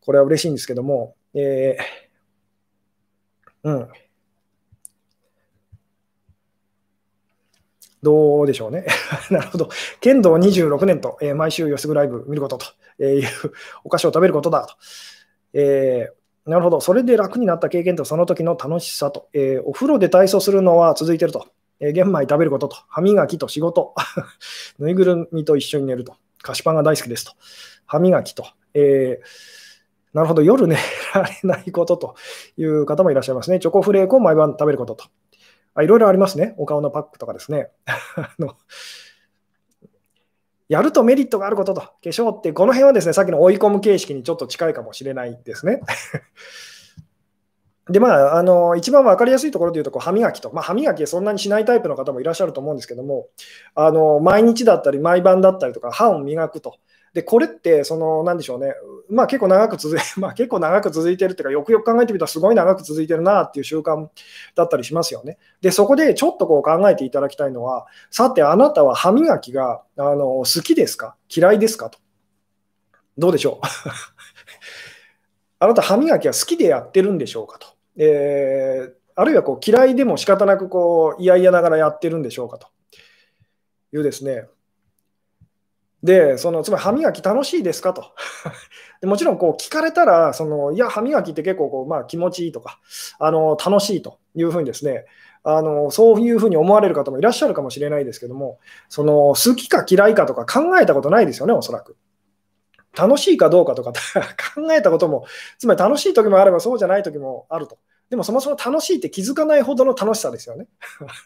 [0.00, 3.88] これは嬉しいんですけども、えー、うん。
[8.02, 8.86] どうでしょうね。
[9.30, 9.68] なるほど。
[10.00, 13.28] 剣道26年と、えー、毎週吉ぐライブ見ることという
[13.82, 14.76] お菓子を食べることだと。
[15.56, 16.16] えー
[16.46, 16.80] なるほど。
[16.80, 19.28] それで楽になった経験とその時の楽しさと。
[19.32, 21.48] えー、お風呂で体操するのは続いてると。
[21.80, 22.76] えー、玄米食べることと。
[22.88, 23.94] 歯磨きと仕事。
[24.78, 26.14] ぬいぐるみと一緒に寝ると。
[26.40, 27.32] 菓子パンが大好きですと。
[27.84, 28.46] 歯磨きと。
[28.74, 29.26] えー、
[30.12, 30.42] なるほど。
[30.42, 30.76] 夜寝
[31.14, 32.14] られないことと
[32.56, 33.58] いう方もいらっしゃいますね。
[33.58, 35.04] チョコフレークを毎晩食べることと。
[35.74, 36.54] あいろいろありますね。
[36.58, 37.70] お顔のパックとかですね。
[38.16, 38.56] あの
[40.68, 45.80] やるとメリットがあることと、化粧って、この辺はですね、さっきの追い込む形式にちょっと近いかもしれないですね。
[47.88, 53.28] で、まあ、あの、一番分かりやすいところで言うと、こう歯磨きと、まあ、歯磨きそんなにしないタイプの方もいらっしゃると思うんですけども、
[53.76, 56.78] あの、毎日だったり、毎晩だったりとか、歯を磨くと。
[57.16, 58.74] で、これって、その、なんでしょうね、
[59.08, 64.06] まあ結構長く続い、 まあ結構長く続いてるっていうか、よくよく考えてみたらすごい長く続いてるなっていう習慣
[64.54, 65.38] だったりしますよね。
[65.62, 71.16] で、そこでちょっとこう考えていただきたいのは、さてあなたは歯磨きがあの好きですか？
[71.34, 71.88] 嫌いですか？
[71.88, 71.98] と。
[73.16, 73.66] どうでしょう？
[75.58, 77.58] あなた歯磨きは好きでやってるんでしょうか？
[77.58, 77.66] と。
[77.96, 82.58] えー、あるいはこう嫌いでも仕方なくこう嫌々ながらやってるんでしょうか？
[82.58, 82.68] と。
[83.94, 84.46] いうですね、
[86.06, 88.04] で、そのつまり歯磨き楽しいですかと。
[89.02, 92.78] でもちろんこう聞かれたら、そのいや、歯磨きって結構こう、まあ、気持ちいいとか
[93.18, 95.04] あの、楽しいというふうにですね、
[95.42, 101.96] あのそういうふうに思われる方もいらっしゃるかもしれないですけども、その好きか嫌いかとか考えたことないですよね、おそらく。
[102.96, 103.92] 楽しいかどうかとか
[104.54, 105.26] 考えたことも、
[105.58, 107.78] つまり楽しい時もあればそうじゃない時もあると。
[108.10, 110.68] でもそもそも楽しいって気づかないほどの楽しさですよね。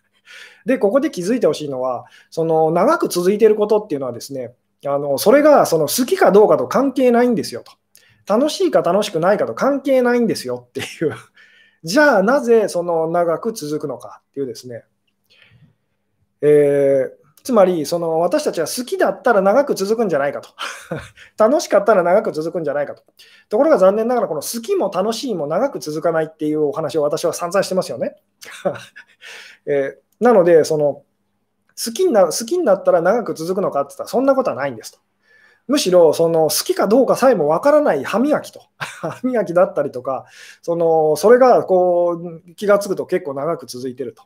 [0.65, 4.55] で、ここで気づいてほしいのは、その長く続いていることっていうのはですね、
[4.87, 7.73] あのそれがその好きかどうかと関係ないんですよと。
[8.27, 11.15] 楽しいか楽しくないかと関係ないんですよっていう。
[11.85, 14.85] じゃあなぜその長く続くのかっていうですね、
[16.43, 17.11] えー、
[17.43, 20.51] つまりその私たちは好きだったら長く続くんじゃないかと。
[21.39, 23.03] 楽しかったら長く続くんじゃないかと。
[23.49, 28.17] ところが残念ながらこの好きも楽しいも長く続かないっていうお話を私は散々してますよね、
[29.67, 31.03] えー、なのでその
[31.85, 34.99] 好きにな好きになったら長く続くのかって言ったらそんなことはないんですと
[35.71, 40.27] むしろその好きかどうかさえもわからない歯磨きと、 歯磨きだったりとか、
[40.63, 44.25] そのそれがこう気がつくと結構長く続いてると。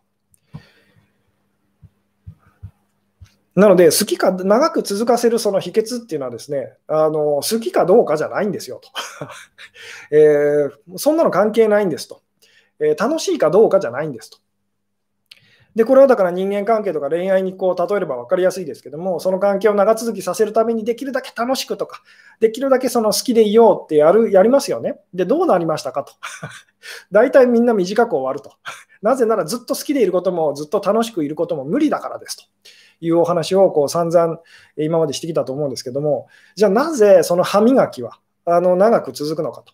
[3.54, 8.90] なので、好きか、長く続かせるその秘訣っていうのはですね、あの好きかどうかじゃないんですよと、
[10.10, 12.22] えー、そんなの関係ないんですと、
[12.80, 14.38] えー、楽しいかどうかじゃないんですと。
[15.74, 22.02] で、これはだから人間関係とか恋愛にこう例えれば分かりやすいですけども、その関係を長続きさせるためにできるだけ楽しくとか、
[22.38, 25.00] できるだけその好きでいようってやるやりますよね。
[25.12, 26.12] で、どうなりましたかと。
[27.10, 28.56] 大体みんな短く終わると。
[29.02, 32.44] なぜならずっと好きでいることもずっと楽しくいることも無理だからですと。
[33.00, 34.38] いうお話をこう散々
[34.76, 39.72] 今までしてきたと思うんですけども、じゃあなぜその歯磨きはあの長く続くのかと。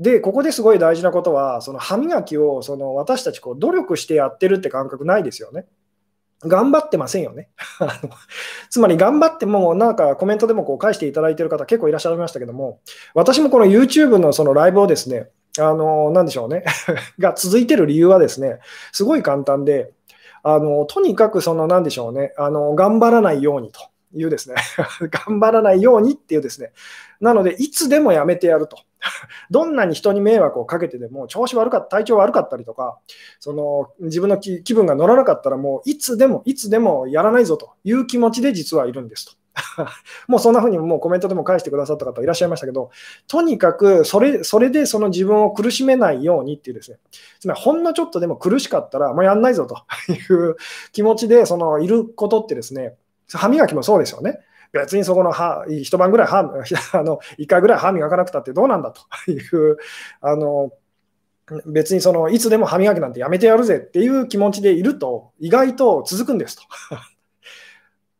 [0.00, 5.66] で、ここですごい大事なことは、その歯磨きをその私たちこう努力してやってるって感覚ないですよね。
[6.46, 7.48] 頑張ってませんよね。
[8.70, 12.80] つまり頑張っても、なんかコメントでもこう返していただいてる方結構いらっしゃいましたけども、
[13.14, 16.64] 私もこの YouTube のそのライブをですね、あの、なんでしょうね、
[17.18, 18.58] が続いてる理由はですね、
[18.92, 19.92] すごい簡単で、
[20.42, 23.80] あの、とにかくその、なんでしょうね、あの、頑張らないようにと
[24.14, 24.56] いうですね、
[25.28, 26.72] 頑張らないようにっていうですね、
[27.20, 28.78] なので、いつでもやめてやると。
[29.50, 32.98] どんなに人に迷惑をかけてでも、調子悪かった、体調悪かったりとか、
[33.40, 39.32] その自分の気分が乗らなかったら、もういつでも、いつでもやらないぞという気持ちで実はいるんですと。
[40.26, 42.90] もうそんな風にもうコメントでも返してくださった方いらっしゃいましたけど、
[43.28, 46.98] とにかくそれそれでその自分を苦しめないようにっていうですね、
[47.38, 49.76] つまりほんのちょっとでも苦しかったら、もうやんないぞと
[50.12, 50.56] いう
[50.92, 52.96] 気持ちでそのいることってですね、
[53.32, 54.40] 歯磨きもそうですよね。
[54.80, 59.78] 別にそこの歯、一晩ぐらい歯、あの1回ぐらい歯磨かなくたってどうなんだという、
[60.20, 60.72] あの
[61.66, 66.62] 別にそのいつでも歯磨きなんてやめてやるぜっていう気持ちでいると、意外と続くんですと。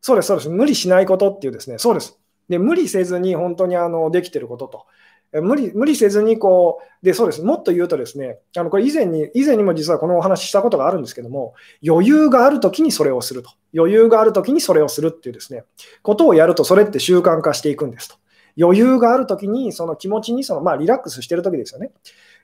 [0.00, 0.48] そうです、そうです。
[0.50, 2.18] 無理しないことっていうですね、そうです。
[2.48, 4.86] で無理せずに本当にあのできてることと。
[5.32, 7.42] 無理無理せずにこう、で、そうです。
[7.42, 11.54] もっと言うとですね、あのこれ以前に、以前にも実はこのお話ししたことがあるんですけども、
[11.86, 13.50] 余裕があるときにそれをすると。
[13.76, 15.64] 余裕があるときにそれをするっていうですね、
[16.02, 18.16] ことをやるとそれって習慣化していくんですと。
[18.58, 21.90] 余裕があるときに、その気持ちにその、まあ、リラックスしてるときですよね。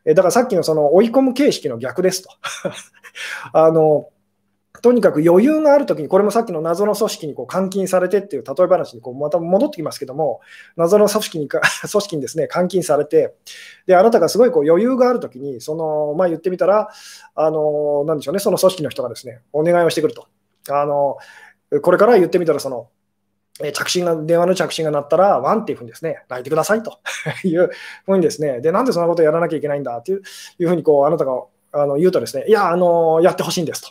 [0.04, 2.30] だからさっきのその追い込む形式の逆ですと。
[3.52, 4.08] あの
[4.82, 10.40] とにかく余裕があるときに、これもさっきの謎の組織にこう監禁されてっていう例え話にこうまた戻ってきますけども、
[10.76, 13.34] 謎の組織にか 組織にですね監禁されて、
[13.86, 16.88] であなたがすごいこう余裕があるときに、そのまあ、言ってみたら、
[17.34, 20.26] あのなんでしょうね、その組織の人がですねお願いをしてくると。
[20.70, 21.16] あの
[21.82, 22.88] これから言ってみたら、その
[23.72, 26.98] 着信が、電話の着信が鳴ったら、ワンっていうふうにですね、泣いてくださいと
[27.44, 27.70] いう
[28.06, 30.22] ふうにですね、で、なんでそんなことをやらなきゃいけないんだっていう
[30.68, 33.88] ふうにこう、あなたがあの言うとですね、いや、あのやってほしいんですと。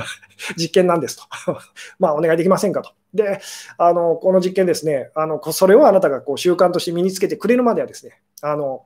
[0.56, 1.24] 実験なんですと。
[1.98, 2.90] まあ、お願いできませんかと。
[3.12, 3.40] で、
[3.76, 8.84] あのこの実験ですね、あのそれをあなたがこう習慣として身につけてくれるまではですね、あの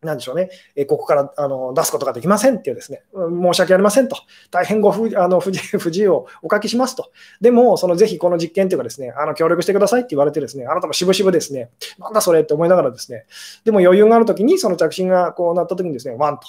[0.00, 4.16] なんでしょうね、えここからあの出すことができませんっていうですね、申し訳ありませんと、
[4.50, 13.26] 大変ご不あの不自不自由をおかけしますと、でも、そのぜひこの実験というかですね、あの協力してくださいって言われてですね、あなたもしぶしぶですね、なんだそれって思いながらですね、
[13.64, 16.46] でも余裕があるときに、その着信がこうなったときにですね、ワンと。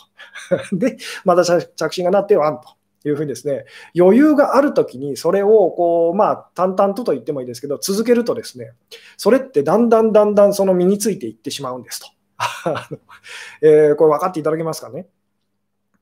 [0.78, 2.80] で、また着信がなってワンと。
[3.06, 3.64] いうふうにですね、
[3.98, 8.74] 余裕があるときにそれをこう、まあ、淡々とと言ってもいいですけど、続けるとですね、
[9.16, 12.08] それってだんだんだんだんその身についていってしまうんですと。
[13.62, 15.08] えー、これ分かっていただけますかね？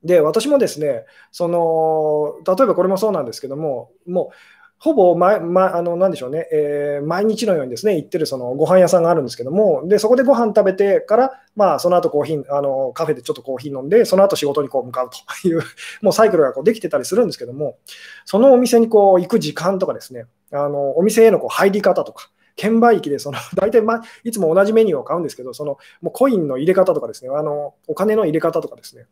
[0.04, 4.36] で、私もですね、その例えばこれもそうなんですけども、もう
[4.80, 15.10] ほぼ毎、ま、あのなでしょうね、えー、毎日のようにですね行ってるそのご飯屋さんがあるんですけども、でそこでご飯食べてから、まあ、その後コーヒーあのカフェでちょっとコーヒー飲んで、その後仕事にこう向かう
[15.42, 15.62] という、
[16.04, 17.78] もうサイクルがこうできてたりするんですけども、
[18.26, 29.06] そのお店にこう行く時間とかですね、あのお店へのこう入り方とか、券売機でその 大体、ま、いつも同じメニューを買うんですけど、そのもうコインの入れ方とかですね、あのお金の入れ方とかですね、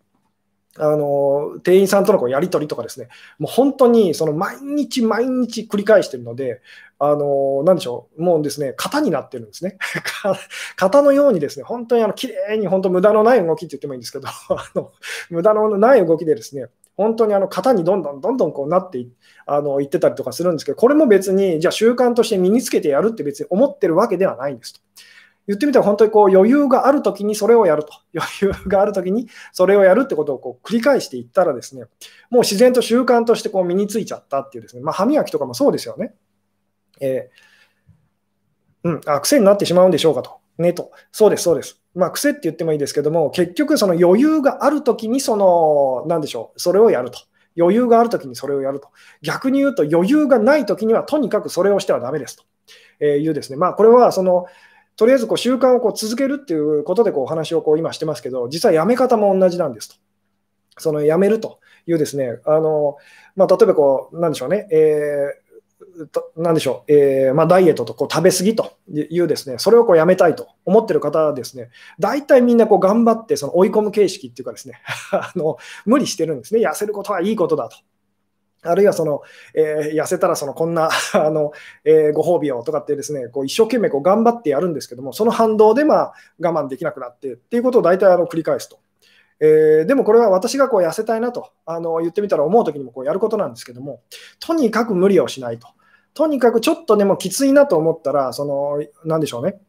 [0.78, 3.08] あの店員さんとのこうやり取りとかですね、
[3.40, 6.62] もう本当にその毎日毎日繰り返してるので、
[7.00, 9.78] あのなんでしょう、もうですね、型になってるんですね。
[10.76, 14.92] 型のようにですね、本当にあの綺麗に本当無駄のない動きって言ってもいいんですけど、 あの
[15.30, 19.12] 無駄のない動きでですね、本当にあの型にどんどんどんどんこうなってい
[19.46, 24.82] あのいってたりとかするんですけど、これも別に、じゃあ習慣として身につけてやるって別に思ってるわけではないんですと。
[25.48, 27.94] 言ってみたら本当にこう余裕があるときにそれをやると。
[28.16, 31.84] 余裕があるときにそれをやるってことをこう繰り返していったらですね、
[32.30, 36.16] もう自然と習慣としてこう身についちゃったっていうですね、まあ、歯磨きとかもそうですよね。
[37.02, 40.40] えー、うん、あ、癖になってしまうんでしょうかと。
[40.58, 40.92] ねと。
[41.12, 41.85] そうです、そうです。
[41.96, 47.20] まあ、癖って言ってもいいですけども、結局その余裕があるときにその、なんでしょう、それをやると。
[47.58, 48.90] 余裕があるときにそれをやると。
[49.22, 52.38] 逆に言うと余裕がないときにはとにかくそれをしてはだめです
[53.00, 54.46] というですね、まあ、これはその、
[54.98, 59.96] とりあえずこう習慣をこう続けるっていうことでこうお話をこう今してますけど、実はやめ方も同じなんですと。
[60.78, 62.98] そのやめるというですね、あの
[63.36, 65.45] まあ、例えばこう、なんでしょうね、えー、
[66.36, 74.82] なんでしょう、えー、まあ、ダイエットとこう食べ過ぎというですね、それをこうやめたいと思ってる方はですね、大体みんなこう頑張ってその追い込む形式っていうかですね、
[75.12, 77.78] あの無理してるんですね、痩せることはいいことだと。
[78.68, 79.22] あるいはその、
[79.54, 81.52] えー、痩せたらそのこんな あの、
[81.84, 88.80] えー、ご褒美をとかってですね、こう一生懸命こう頑張ってやるんですけども、その反動でまあ我慢できなくなってっていうことを大体あの繰り返すと。
[89.40, 94.02] えー、でもこれは私がこう痩せたいなとあの言ってみたら思うときにもこうやることなんですけども、
[94.40, 95.68] とにかく無理をしないと。
[96.16, 99.60] とにかくちょっとでもきついなと思ったら、その、なんでしょうね。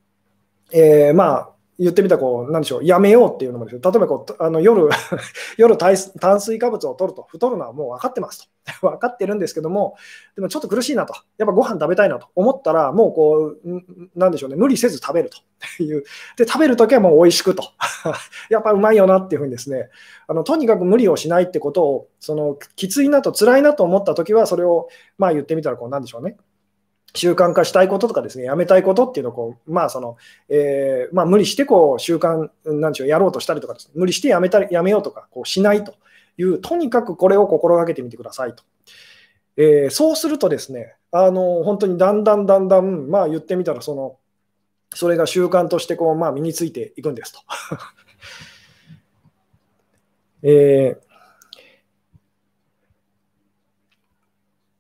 [0.73, 3.81] えー、まあ、言ってみたらこう、なんでしょう、やめようっていうのもですよ。
[3.83, 4.89] 例えばこうあの夜
[5.59, 5.97] 夜炭
[6.41, 8.57] 水化物を取ると、太るのはもう分かってますと。
[8.83, 9.97] 分かってるんですけども、
[10.35, 11.15] でもちょっと苦しいなと。
[11.39, 16.05] やっぱご飯食べたいなと思ったら、もうこう、なんでしょうね、無理せず食べるという。
[16.37, 17.63] で、食べるときはもう美味しくと。
[18.51, 19.89] やっぱうまいよなっていうふうにですね、
[20.27, 26.37] あのとにかく無理をしないってことを、そのきついなと辛いなと思ったときは、それを、まあ言ってみたら、こう、なんでしょうね。
[27.17, 30.17] 習慣化したいこととかですね、やめたいことっていうのをこう、まあその
[30.49, 35.95] えー、まあ、無理してこう習慣なんでしょう、やろうとしたりとかです、ね、無理してやめたりやめようとかこうしないと
[36.39, 38.63] いう、とにかくこれを心がけてみてくださいと。
[39.57, 44.19] えー、そうするとですね、あの本当にだんだんだんだん、まあ、言ってみたらその、
[44.95, 47.41] それが習慣としてこう、まあ、身についていくんですと。
[50.43, 51.07] えー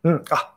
[0.05, 0.56] うん、あ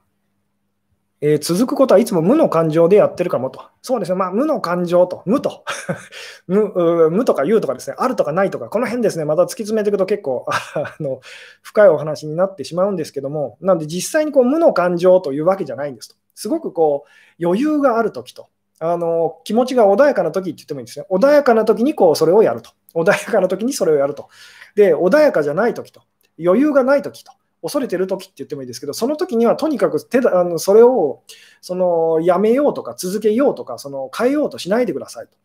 [1.21, 3.61] えー、続くことはいつも無の感情でやってるかもと。
[3.81, 5.65] そうですね、まあ、無の感情と、無と
[6.47, 11.19] 無、無とか有とかですね、あるとかないとか、この辺ですね、また突き詰めていくと結構 あの
[11.61, 16.15] 深いお話になってしまうんですけども、なので実際にこう無の感情というわけじゃないんですと。
[16.35, 18.47] すごくこう余裕があるときと、
[18.79, 21.05] あの気持ちが穏やかなときって言ってもいいんですね。
[21.09, 22.71] 穏やかなときにこうそれをやると。
[22.95, 24.29] 穏やかなときにそれをやると。
[24.75, 26.01] で、穏やかじゃないときと、
[26.43, 27.33] 余裕がないときと。
[27.61, 31.23] 恐れてる時って言ってもいいですけど、その時にはとにかく手だあのそれを
[31.61, 35.37] そのやめようとか続けようとかその変えようとしないでくださいと。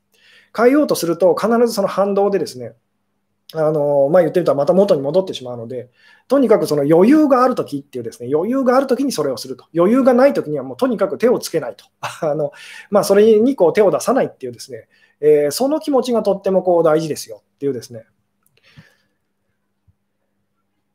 [0.57, 2.74] 変えようとすると必ずその反動でですね、
[3.53, 5.90] あのまあ、言ってみたらまた元に戻ってしまうので、
[6.29, 9.66] とにかくその余裕があるときっていうですね、余裕があるときにそれをすると。
[9.74, 11.85] 余裕がないときにはもうとにかく手をつけないと。
[12.00, 12.53] あの
[12.90, 14.88] まあ、それにこう手を出さないっていうですね、
[15.20, 18.05] えー、その気持ちがとってもこう大事ですよっていうですね、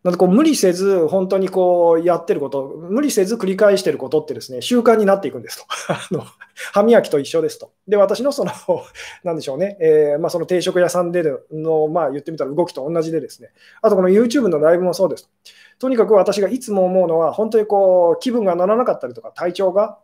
[0.04, 5.66] なんこう無理せず、本当にこうやってること、無理せず繰り返してることってですね、習慣になっていくんですと。
[5.92, 6.26] あの
[6.72, 7.72] 歯磨きと一緒ですと。
[7.86, 8.52] で、私のその、
[9.26, 13.50] なんでしょうね、えー、まあ、その定食屋さんでの、まあ、言ってみたら動きと同じでですね、
[13.82, 15.30] あとこの YouTube のライブもそうです。
[15.80, 19.98] とにかく私がいつも思うのは、本当にこう気分が乗らなかったりとか、体調が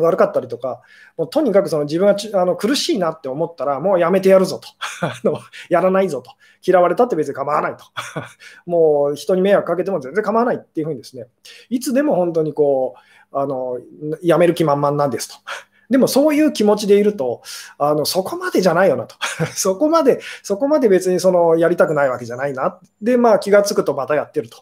[0.00, 0.80] 悪かったりとか、
[1.16, 4.68] もうとにかくその自分があの苦しいなって思ったら、もうやめてやるぞと
[5.06, 6.32] あの、やらないぞと、
[6.66, 7.84] 嫌われたって別に構わないと、
[8.66, 11.26] もう人に迷惑かけても全然構わないっていうふうにですね、
[11.68, 13.00] いつでも本当にこう、
[13.32, 13.78] あの
[14.22, 15.36] やめる気満々なんですと。
[15.90, 17.42] でもそういう気持ちでいると、
[17.78, 19.16] あのそこまでじゃないよなと。
[19.54, 22.78] そこまで、そこまで別にそのやりたくないわけじゃないな。
[23.02, 24.58] で、まあ気がつくとまたやってると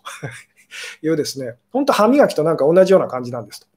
[1.03, 3.68] いうですね、本当歯磨きとなんか同じような感じなんですと。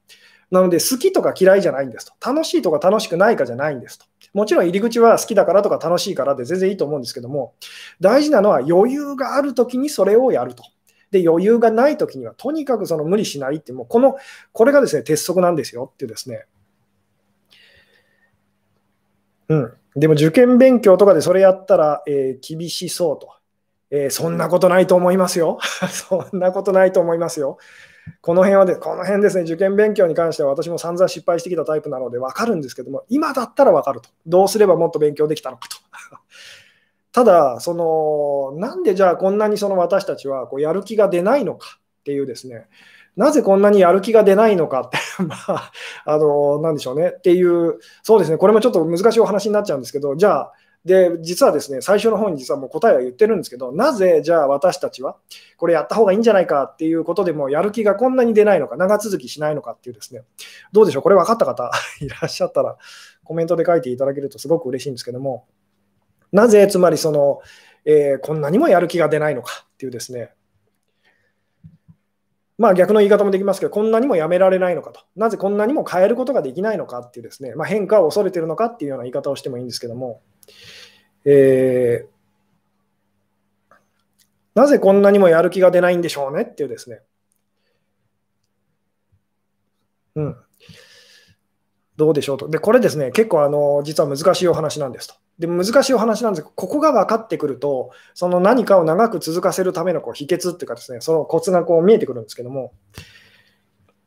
[0.52, 2.30] なので、好きとか嫌いじゃないんですと。
[2.30, 4.04] 楽しいとか楽しくないかじゃないんですと。
[4.34, 7.54] もちろん入り口は好きだからとか楽しいからで全然いいと思うんですけども、
[8.00, 10.62] 大事なのは余裕があるときにそれをやると。
[11.10, 14.16] で、余裕がないときにはとにかくその無理しないって、もうこの、
[14.52, 16.44] これがですね、鉄則なんですよってですね。
[19.48, 19.72] うん。
[19.96, 23.30] でも受験勉強とかでそれやったら、えー、厳しそうと。
[23.90, 25.58] えー、そんなことないと思いますよ。
[25.90, 27.58] そんなことないと思いますよ。
[28.20, 34.10] この辺はで、この辺ですね、受験勉強に関しては私も散々失敗してきたタイプなので分かるんですけども、今だったら分かると。
[34.26, 35.76] どうすればもっと勉強できたのかと。
[37.12, 42.66] ただ、その、なんでじゃあこんなにその私たちはこうやる気が出ないのかっていうですね、
[43.16, 45.70] なぜこんなにやる気が出ないのかって、 まあ、
[46.04, 50.52] あの、なんでしょうねっていう、そうですね、これもちょっと難しいお話になっちゃうんですけど、じゃあ、
[50.84, 55.16] で、実はですね、最初の方に実はもう答えは言ってるんですけど、なぜじゃあ私たちは
[55.56, 60.22] これやった方がいいんじゃないかっていうことでもやる気がこんなに出ないのか、長続きしないのかっていうですね、
[60.72, 61.70] どうでしょう、これ分かった方？
[62.00, 62.76] いらっしゃったら
[63.22, 65.46] コメントで書いていただけるとすごく嬉しいんですけども、
[66.32, 67.40] なぜつまりその、
[67.84, 70.32] えー、こんなにもやる気が出ないのかっていうですね、
[72.58, 80.22] まあ逆の言い方もできますけど、こんなにもやめられないのかと、なぜこんなにも変えることができないのかっていうですね、まあ、変化を恐れてるのかっていうような言い方をしてもいいんですけども、
[81.24, 82.12] えー、
[84.54, 87.00] なぜこんなにもやる気が出ないんでしょうねっていうですね。
[90.14, 90.36] うん。
[91.96, 92.48] どうでしょうと。
[92.48, 95.14] で、これですね、結構あの、実は難しいお話なんですと。
[95.38, 102.72] で、難しいお話なんですけど、ここが分かってくると、その何かを長く続かせるためのこう秘訣っていうかですね、そのコツがこう見えてくるんですけども、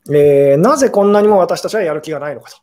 [0.09, 2.57] えー、なぜこんなにも私たちはやる気がないのかと。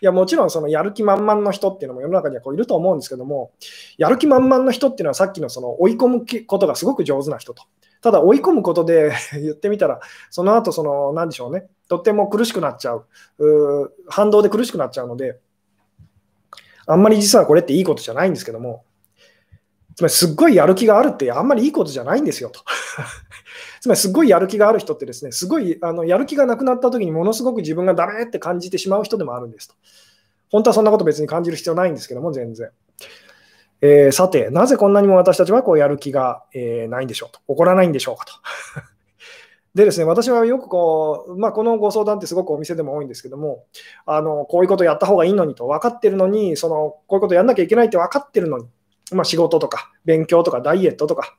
[0.00, 3.52] いや、もちろんそのやる気満々の人っていうのも世の中にはこういると思うんですけども、
[3.98, 7.64] やる気満々の人っていうのはさっきのその追い込むことがすごく上手な人と。
[8.02, 9.12] ただ追い込むことで
[9.42, 13.06] 言ってみたら、その後その、なんでしょうね、とっても苦しくなっちゃう、
[13.38, 15.38] う反動で苦しくなっちゃうので、
[16.86, 18.84] あんまり実はこれっていいことじゃないんですけども、
[19.94, 22.60] つまりすっごいやる気があるってあんまりいいことじゃないんですよと。
[23.80, 29.74] つまりすごいやる気がある人ってですね、すごいあのやる気がなくなった時にものすごく自分がダメって感じてしまう人でもあるんですと。
[30.50, 32.70] 本当はそんなこと別に感じる必要ないんですけども、全然。
[33.80, 37.40] えー、さて、なぜこんなにも私たちはこうやる気が、えー、ないんでしょうと。
[37.48, 38.32] 起こらないんでしょうかと。
[39.74, 43.64] でですね、私はよくこう、まあ、このご相談ってすごくお店でも多いんですけども、
[44.04, 48.66] あのこういうことやった方がいいのにと分かってるのに、そのこういうことやんなきゃいけないって分かってるのに、
[49.12, 51.36] まあ、仕事とか勉強とかダイエットとか、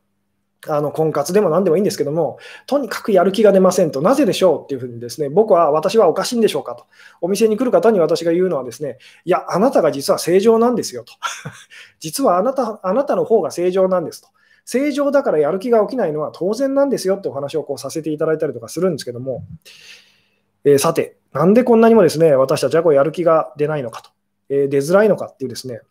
[0.68, 2.38] あの婚活でも何でもいいんですけども、
[2.68, 6.86] とにかくやる気が出ませんと、なぜでしょうっていうふうにですね、僕は私はおかしいんでしょうかと、
[7.20, 11.14] お店に来る方に私が言うのはですね、いや、あなたが実は正常なんですよと、
[12.00, 14.28] 実はあなたあなたの方が正常なんですと、
[14.66, 19.44] 正常だからやる気が起きないのは当然なんですよってお話をこうさせていただいたりとかするんですけども、
[20.64, 24.12] えー、さて、なんでこんなにもですね、私たちはこうやる気が出ないのかと、
[24.50, 25.82] えー、出づらいのかっていうですね、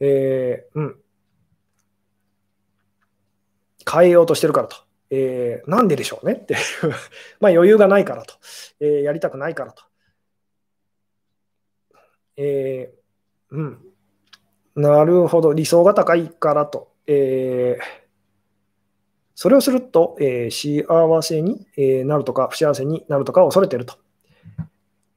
[0.00, 0.96] えー、うん、
[3.90, 4.76] 変えようとしてるからと。
[5.14, 6.60] えー、なんででしょうねっていう
[7.38, 8.34] まあ余裕がないからと、
[8.80, 9.82] えー、やりたくないからと。
[12.36, 13.78] えー、うん。
[14.74, 16.92] なるほど、理想が高いからと。
[17.06, 17.84] えー、
[19.34, 23.96] それをすると、えー、幸せに、えなるとか、不幸せになるとか恐れてると。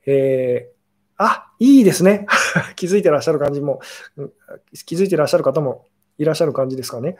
[0.06, 0.76] えー、
[1.18, 2.28] あ、いいですね。
[2.76, 3.80] 気づいてらっしゃる感じも、
[4.86, 5.86] 気づいてらっしゃる方も
[6.18, 7.18] いらっしゃる感じですかね。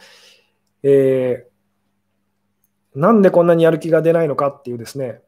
[0.88, 5.20] えー、なんでこんなにやる気が出ないのかっていうですね、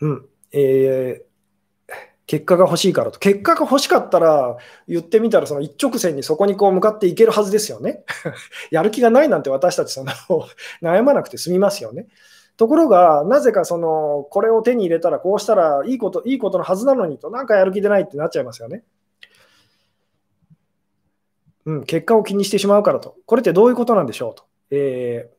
[0.00, 1.92] うん、えー、
[2.28, 3.18] 結果が欲しいからと。
[3.18, 8.04] 結果が欲しかったら、言ってみたら、その一直線にそこにこう向かっていけるはずですよね。
[8.70, 10.12] やる気がないなんて私たちそんな
[10.80, 12.06] 悩まなくて済みますよね。
[12.56, 18.84] ところが、なぜかその、これを手に入れたら、こうしたらいいこと、いいことのはずなのにと、なんかやる気出ないってなっちゃいますよね。
[21.66, 23.16] うん、結果を気にしてしまうからと。
[23.26, 24.44] これってどういうことなんでしょうと。
[24.70, 25.38] えー、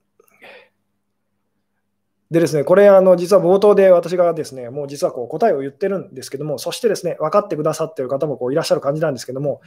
[2.32, 9.62] でですね、これ、あの実は冒頭で私がですね、もう実はこう答えを言ってるんですけども、そしてですね、分かってくださってる方もこういらっしゃる感じなんですけども、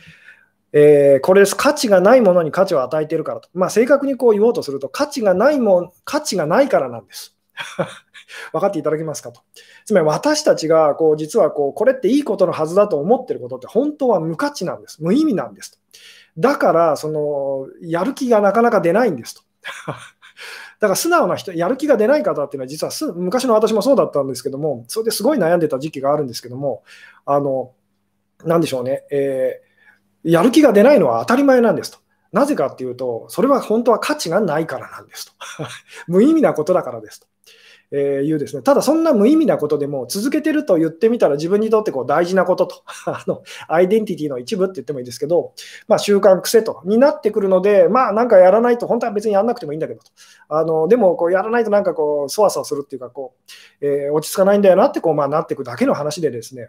[0.73, 3.49] えー、これです、価値がないものに価値を与えているからと。
[3.53, 7.37] まあ、正確にこう言おうとすると、価値がないもん、価値がないからなんです。
[8.53, 9.43] 分かっていただけますかと。
[9.85, 15.03] つまり私たちがこう実はこうこれっていいことのはずだと思ってることって本当は無価値なんです。
[15.03, 15.79] 無意味なんですと。
[16.39, 19.43] だから、その、やる気がなかなか出ないんですと。
[20.81, 26.83] だから素直な人、やる気が出ない方っていうのは、実は昔の私もそうだったんですけども、それですごい悩んでた時期があるんですけども、
[27.25, 27.73] あの、
[28.45, 31.99] なんでしょうね、えー、やる気が出ないのは当たり前なんですと。
[32.33, 35.33] なぜかっていうと、それは本当は価値がないからなんですと。
[36.09, 37.27] 無意味なことだからですと。
[37.95, 45.53] えいうですね、ただそんな無意味なことでも続けてると言ってみたら自分にとってこう大事なことと あの、アイデンティティの一部って言ってもいいですけど、
[45.89, 50.11] まあ、習慣癖とになってくるので、まあなんかやらないと、本当は別にやらなくてもいいんだけどと、
[50.49, 53.35] あのでもこうやらないとなんかこう、そわそわするっていうかこ
[53.83, 56.69] う、えー、落ち着かないんだよなってこう、まあ、なっていくだけの話でですね、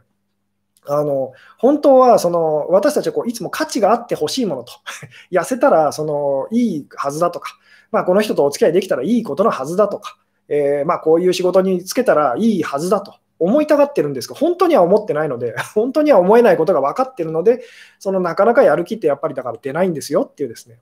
[0.86, 4.74] あの本当はその私たちはこういつも価値があってほしいものと、
[5.32, 7.58] 痩せたらそのいいはずだとか、
[7.92, 10.18] まあ、この人とお付き合いできたらいいことのはずだとか、
[10.48, 13.16] えー、まあこういう仕事に就けたらいいはずだと。
[13.40, 17.62] 思いたがってるんですが、本当には思ってないので、 本当には思えないことが分かってるので、
[18.00, 20.80] そのなかなかやる気ってやっぱりだから出ないんですよっていうですね。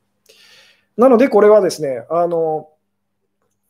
[0.96, 2.70] なので、これはですね、あの、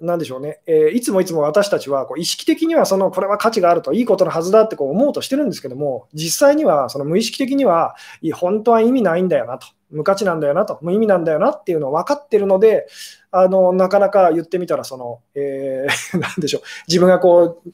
[0.02, 7.96] なんでしょうね、えー、いつもいつも私たちはこう意識的にはそのこれは価値があると、いいことのはずだってこう思うとしてるんですけども、実際にはその無意識的には、
[8.34, 12.88] 本当は意味ないんだよなと、無価値なんだよなと、無意味なんだよなっていうのを分かってるので、
[13.32, 17.70] あのなかなか言ってみたらその、えー、 なんでしょう、自分がこう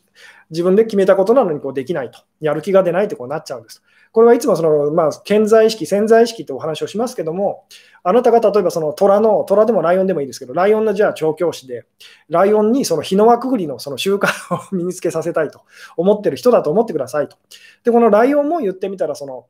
[0.50, 3.82] 自分で決めたことなのにこうできないと、やる気が出ないってこうなっちゃうんです。
[4.12, 7.66] これはいつもその、まあ、潜在意識、潜在意識とお話をしますけども、
[8.04, 11.86] あなたが例えばその虎の、虎でもライオンでもいいですけど、ライオンのじゃあ調教師で、
[12.30, 15.62] ライオンにその日の輪くぐりのその習慣を 身につけさせたいと
[15.98, 17.38] 思ってる人だと思ってくださいと。
[17.84, 19.46] で、このライオンも言ってみたら、その、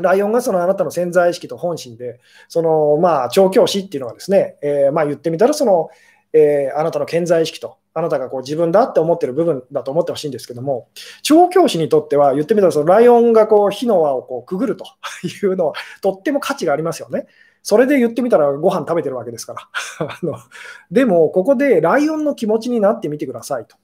[0.00, 5.90] ライオンがそのあなたの潜在意識と本心で、そのまあ調教師っていうのはですね、えー、まあ言ってみたらその、
[6.32, 10.88] えー、あなたの潜在意識とあなたがこう自分だって思ってる部分だと思ってほしいんですけども、
[11.22, 14.84] 調教師にとっては言ってみたらそのライオンがこう火の輪をこうくぐると
[15.26, 17.26] いうのはとっても価値がありますよね。
[17.62, 19.68] それで言ってみたらご飯食べてるわけですから
[20.08, 20.38] あの。
[20.90, 23.76] でも、ここでライオンの気持ちになってみてくださいと。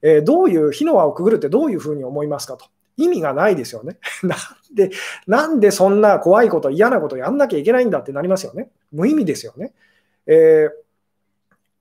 [0.00, 2.66] えー、どういう火の輪をくぐるってどういうふうに思いますかと。
[2.98, 3.96] 意味がないですよね。
[4.22, 4.38] なん
[4.74, 4.90] で、
[5.26, 8.70] なんでそんな怖いこと、嫌なことやんなきゃいけないんだってなりますよね。
[8.92, 9.72] 無意味ですよね。
[10.26, 10.88] えー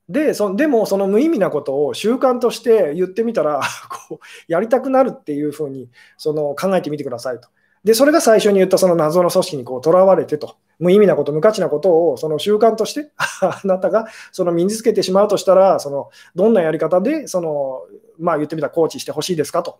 [0.10, 3.60] でそでも、その無意味なことを習慣として言ってみたら
[4.08, 7.50] こうやりたくなるっていうふうにその考えてみてくださいと。
[7.84, 13.12] で、それが最初に言ったその謎の組織にとらわれてと、無意味なこと、無価値なことをその習慣として
[13.42, 17.82] あなたがその身につけてしまうとしたら、そのどんなやり方でその、
[18.20, 19.80] まあ、言ってみたらコーチしてほしいですかと。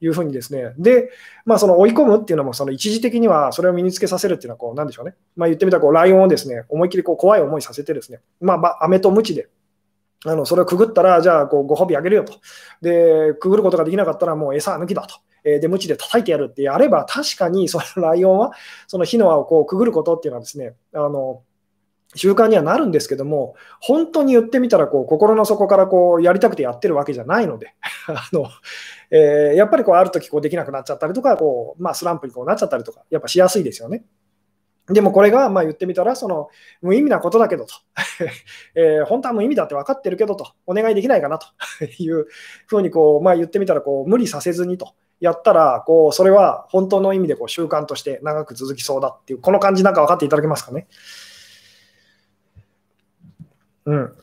[0.00, 1.10] いうふうにですね、で、
[1.44, 9.48] まあ、その追い込むっていうのも、その一時的にはそれを身につけさせるっていうのはこう、なんでしょうね、まあ、言ってみたらこうライオンをですね思いっきりこう怖い思いさせてですね、まあ、飴と鞭で。
[10.24, 12.34] あのそれをくぐったら、じゃあこうご褒美あげるよと。
[12.82, 15.16] で、くぐることができなかったらもう餌抜きだと。
[15.46, 18.52] えで、鞭で叩いてやるってやれば、確かにそのライオンは、
[18.88, 21.42] その火の輪をこうくぐることっていうのはですね、あの
[22.16, 27.74] 習慣にはなるんですけども、本当に言ってみたらこう、心の底からこうやりたくてやってるわけじゃないので、
[28.08, 28.48] あの
[29.10, 34.04] えー、やっぱりこうある時こうできなくなっちゃったりとか、こうまあ、スランプにこうなっちゃったりとか、やっぱしやすいですよね。
[34.88, 36.48] でもこれがまあ言ってみたら、その
[36.80, 37.74] 無意味なことだけどと、
[38.76, 41.46] え、本当は無意味だって分かってるけどと、お願いできないかなと。
[41.98, 42.26] いう
[42.66, 44.94] ふうにこう、まあ、言ってみたらこう無理させずにと。
[45.20, 50.86] やったら、こうそれは本当の意味でこう習慣として長く続きそうだっていう、この感じなんか分かっていただけますかね？
[53.86, 54.16] うん。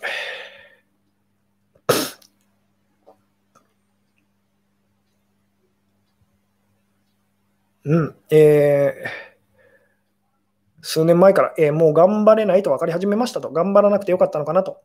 [7.85, 8.15] うん。
[8.29, 9.33] えー
[10.85, 14.81] 数年前から、えー、もう頑張れないと分かり始めましたと、頑張らなくてよかったのかなと。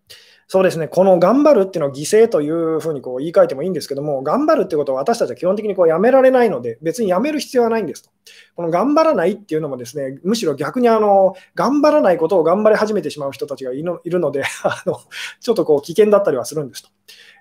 [0.51, 8.09] そうですね、この頑張るっていうのは犠牲というふうにこう言い換えてもいいんですけども、頑張るってことは私たちは基本的にこうやめられないので、別にやめる必要はないんですと。
[8.57, 14.99] この頑張らないっていうのもですね、むしろ逆にあの頑張らないことを頑張り始めてしまう人たちがいるので あの、
[15.38, 16.88] ちょっとこう危険だったりはするんですと。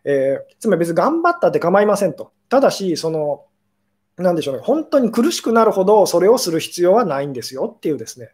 [0.04, 2.34] えー、つまり別に頑張ったって構いませんと。
[2.50, 3.46] ただし、その、
[4.18, 8.32] なんでしょうね、本当に苦しくなるほどそれをする必要はないんですよっていうですね、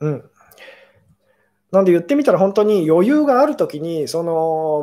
[0.00, 0.30] うん。
[1.70, 4.32] なんで言ってみたら本当に余裕があるときに、その、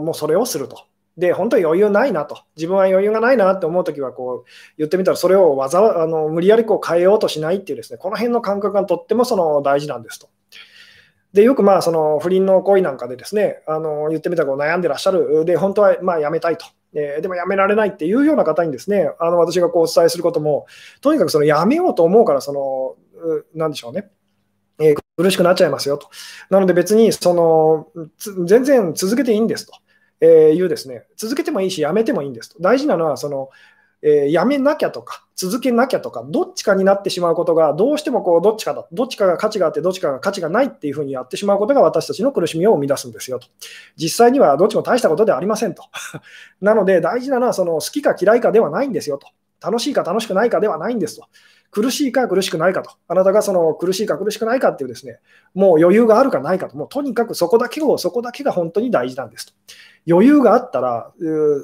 [0.03, 0.85] もうそれをすると。
[1.17, 2.43] で、本当に余裕ないなと。
[2.57, 10.27] 自分は余裕がないなって思うときは、こう、言ってみたらそれをわざあの無理やりこう変えようとしないっていうですね、この辺の感覚がとってもその大事なんですと。
[11.33, 15.43] で、よくまあその不倫の恋なんかでですね、あの言ってみたらこう悩んでらっしゃる。
[15.45, 16.65] で、本当はまあやめたいと。
[16.93, 20.65] えー、でもやめられないっていうような方にですね、あの私がこうお伝えすることも、
[21.01, 22.95] とにかくそのやめようと思うから、その、
[23.53, 24.09] なんでしょうね。
[24.79, 26.09] えー、苦しくなっちゃいますよと。
[26.49, 27.87] なので別にその
[28.45, 29.73] 全然続けていいんですと、
[30.21, 32.61] えいうですね、続けてもいいし、やめてもいいんですと。
[32.61, 33.49] 大事なのはその、
[34.01, 43.47] えー、やめなきゃとか、続けなきゃとか、どっちかになってしまうことが、どうしてもこうどっちかだ、どっちかが価値があって、どっちかが価値がないっていうふうにやってしまうことが私たちの苦しみを生み出すんですよと。
[43.97, 45.83] 実際にはどっちも大したことではありませんと。
[46.61, 49.27] なので大事なのはその好きか嫌いかではないんですよと。
[49.61, 51.27] 楽しいか楽しくないかではないんですと。
[51.71, 55.19] 苦しいか苦しくないかと、あなたがその苦しいか苦しくないかっていうですね、
[55.53, 59.53] もう余裕があるかないかと、もうとにかくそこだけを、そこだけが本当に大事なんですと。
[60.09, 61.11] 余裕があったら、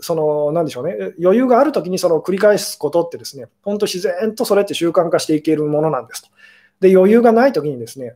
[0.01, 6.29] その、なんでしょうね、余裕があるときにその繰り返すことってですね、本当自然とそれって習慣化していけるものなんですと。
[6.81, 8.15] で、余裕がないときにですね、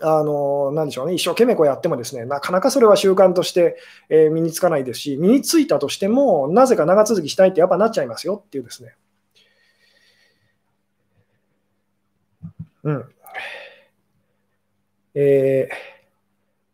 [0.00, 3.76] あの、なんでしょうね、一生懸命こうやってもですね、なかなかそれは習慣として、
[4.08, 8.94] え身につかないですし、身についたとしても、なぜか長続きしたいってやっぱなっちゃいますよっていうですね。
[12.84, 13.04] うん。
[15.14, 15.74] えー、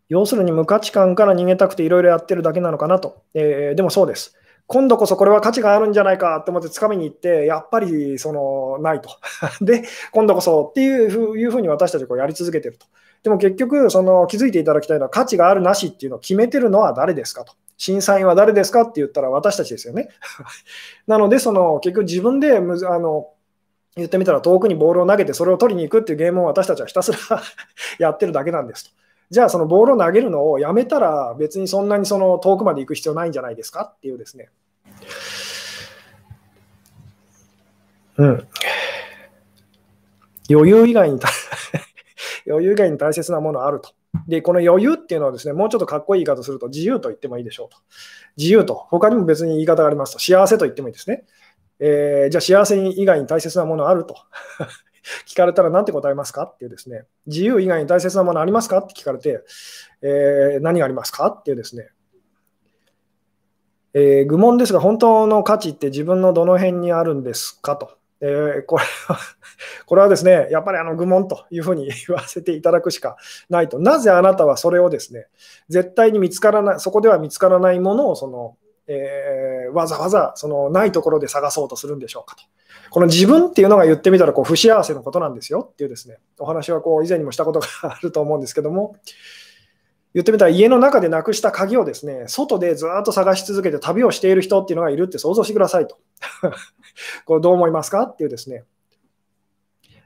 [0.09, 3.23] 要するに無価値観から逃げたくていろいろやってるだけなのかなと。
[3.33, 4.37] えー、でもそうです。
[4.67, 9.11] 今度こそこれは価値があるんじゃないかと思ってつかみに行って、やっぱりそのないと。
[9.61, 12.87] で、今度こそっていうふういうふうに私たちこうやり続けてると。
[13.23, 17.55] でも結局、その気づいていただきたいのは価値があるなしっていうのを決めてるのは誰ですかと。
[17.77, 20.09] 審査員は誰ですかって言ったら私たちですよね。
[21.07, 23.29] なので、その結局自分でむあの
[23.97, 27.43] 言ってみたら遠くにボールを投げてそれを取りに行くっていうゲームを私たちはひたすら
[27.99, 29.04] やってるだけなんですと。
[29.31, 34.51] じゃあそのボールを投げるのをやめたら別にそんなにその遠くまで行く必要ないんじゃないですかっていうですね。
[38.17, 38.49] うん。
[40.51, 41.19] 余裕以外に
[42.47, 43.91] 余裕以外に大切なものあると。
[44.29, 47.79] で、この余裕っていうのはですね、もうちょっとかっこいい言い方すると、自由と言ってもいいでしょうと。
[48.37, 51.25] 自由と、他にも別に言い方がありますと、幸せと言ってもいいですね。
[51.81, 54.17] えー、じゃあ幸せ以外に大切なものあると
[55.27, 56.45] 聞かれたら何て答えますか？
[56.45, 58.79] っていうですね、自由以外に大切なものありますか？
[58.79, 59.43] って聞かれて、
[60.03, 61.27] えー、何がありますか？
[61.29, 61.89] っていうですね、
[63.93, 67.77] えー、愚問ですが、本当の価値って自分のどの辺にあるんですか？
[67.77, 67.99] と。
[68.21, 69.19] えー、これは
[69.85, 73.17] これはですね、やっぱりあの愚問というふうに言わせていただくしか
[73.51, 73.79] ないと。
[73.79, 75.27] なぜあなたはそれをですね、
[75.69, 82.37] 絶対に見つからない、そこでは見つからないものをその、えー、わざわざそのないところで探そうとするんでしょうか？
[82.37, 82.43] と。
[82.91, 88.97] この自分っていうのが言ってみたらこう不幸せのことなんですよっていうですね、お話はこう以前にもしたことがあると思うんですけども、
[90.15, 95.99] 言ってみたら家の中でなくした鍵をですね、外でずっと探し続けて旅をしている人っていうのがいるって想像してくださいと。
[97.27, 98.63] これどう思いますかっていうですね。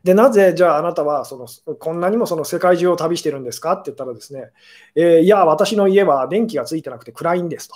[0.04, 4.50] で、なぜじゃああなたはそのこんなにもその世界中を旅してるんですかって言ったらですね、
[4.94, 7.74] えー、いや、私の家は電気がついてなくて暗いんですと。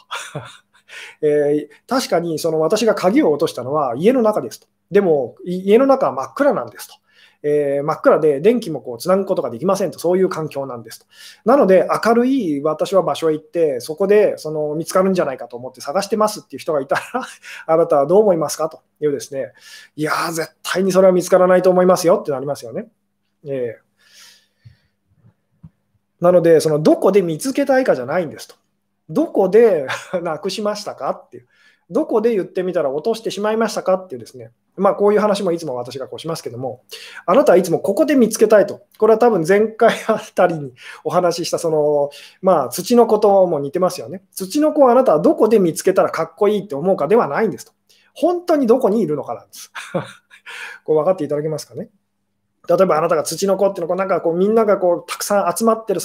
[1.21, 4.69] えー、確かにその私が鍵を落としたのは家の中ですと。
[4.93, 6.95] でも家の中は真っ暗なんですと。
[7.45, 11.07] えー、真っ暗で電気もこうつなぐことができませんと、そういう環境なんですと。
[11.45, 17.03] なので、明るい私は場所へ行って、そこでその見つかるんじゃないかと思って探してますっていう人がいたら
[17.67, 19.53] あなたはどう思いますかというですね、
[19.97, 22.89] いやー、絶対にそれは見つからないと思いますよってなりますよね。
[23.45, 23.93] えー
[26.23, 28.55] なので、そのどこで見つけたいかじゃないんですと。
[29.09, 29.89] どこで
[30.23, 31.49] なくしましたかっていう。
[31.91, 36.83] どこで言ってみたら落としてしまいましたかっていうですね、まあ、こういう話もいつも私がこうしますけども、
[37.27, 38.87] あなたはいつもここで見つけたいと。
[38.99, 40.73] これは多分前回あたりに
[41.05, 42.11] お話ししたその、
[42.41, 44.23] まあ、土のことも似てますよね。
[44.33, 47.73] 土の子をあなたはどこで見つけたらかっこいいって思うかではないんですと。
[48.15, 49.73] 本当にどこにいるのかなんです。
[50.85, 51.91] こう分かっていただけますかね。
[52.69, 56.01] 例えばあなたが土の子っていうのをなんかこうみんながこうたくさん集まってる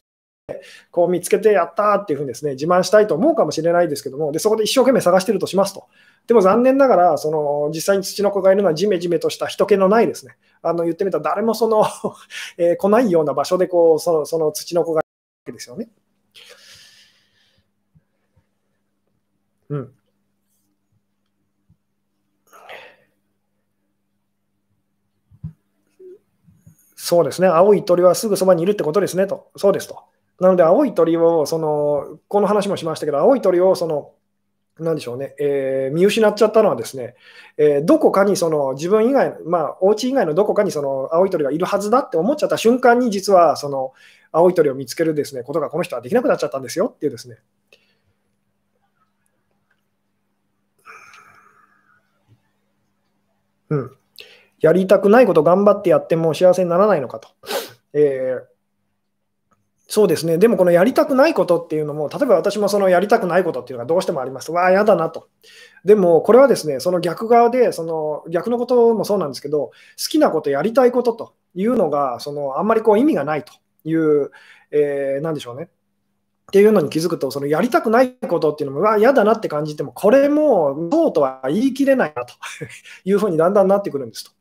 [0.91, 5.87] こう見つけてやったっていうふうにですね自慢したいと思うかもしれないですけども、でそこで一生懸命探してるとしますと。
[6.25, 11.85] でも残念ながら、その実際に土の子がいるのはじめじめとした人気のないですね、あの言ってみたら誰もその
[12.57, 15.89] えー、来ないような場所でこうそのその土の子がいるわけですよね。
[19.69, 19.93] うん。
[26.95, 30.03] そうですね、青い鳥はすぐそばにいるってことですねと、そうですと。
[30.39, 34.11] なので、青い鳥を、その、この話もしましたけど、青い鳥を、その、
[34.79, 37.15] なんでしょうね、えー、見失っちゃったのはですね、
[37.57, 43.93] えー、どこかにその自分以外、まあ、お家以外のどこかにその青い鳥がいるはずだって思っちゃった瞬間に、実はその
[44.31, 47.37] 青い鳥を見つけるですねことがこの人はできなくなっちゃったんですよっていうですね。
[53.69, 53.91] うん、
[54.59, 57.29] やりたくないこと頑張ってやっても幸せにならないのかと。
[57.93, 58.56] えー
[59.89, 64.51] そうですね、でもこのやりたくないことっていうのも、例えば私もそのやりたくないことっていうのがどうしてもあります。
[64.51, 65.29] わあ、やだなと。
[65.85, 69.73] でもこれはですね、その逆側で、その逆のこともそうなんですけど、好
[70.09, 73.53] きなこと、やりたいことというのが、そのあんまりこう意味がないと
[73.85, 74.31] いう、
[74.71, 75.63] えー、なんでしょうね。
[75.63, 82.33] っていうのに気づくと、そのやりたくないことっていうのも、うわ、嫌だなって感じても、これもそうとは言い切れないなと
[83.05, 84.31] いうふうにだんだんなってくるんですと。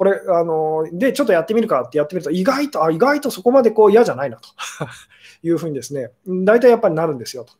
[0.00, 4.48] これ、あの、で、ちょっとやってみるかってやってみると、意外と、あ、意外とそこまでこう嫌じゃないなと
[5.46, 7.52] いうふうにですね、大体やっぱりなるんですよと。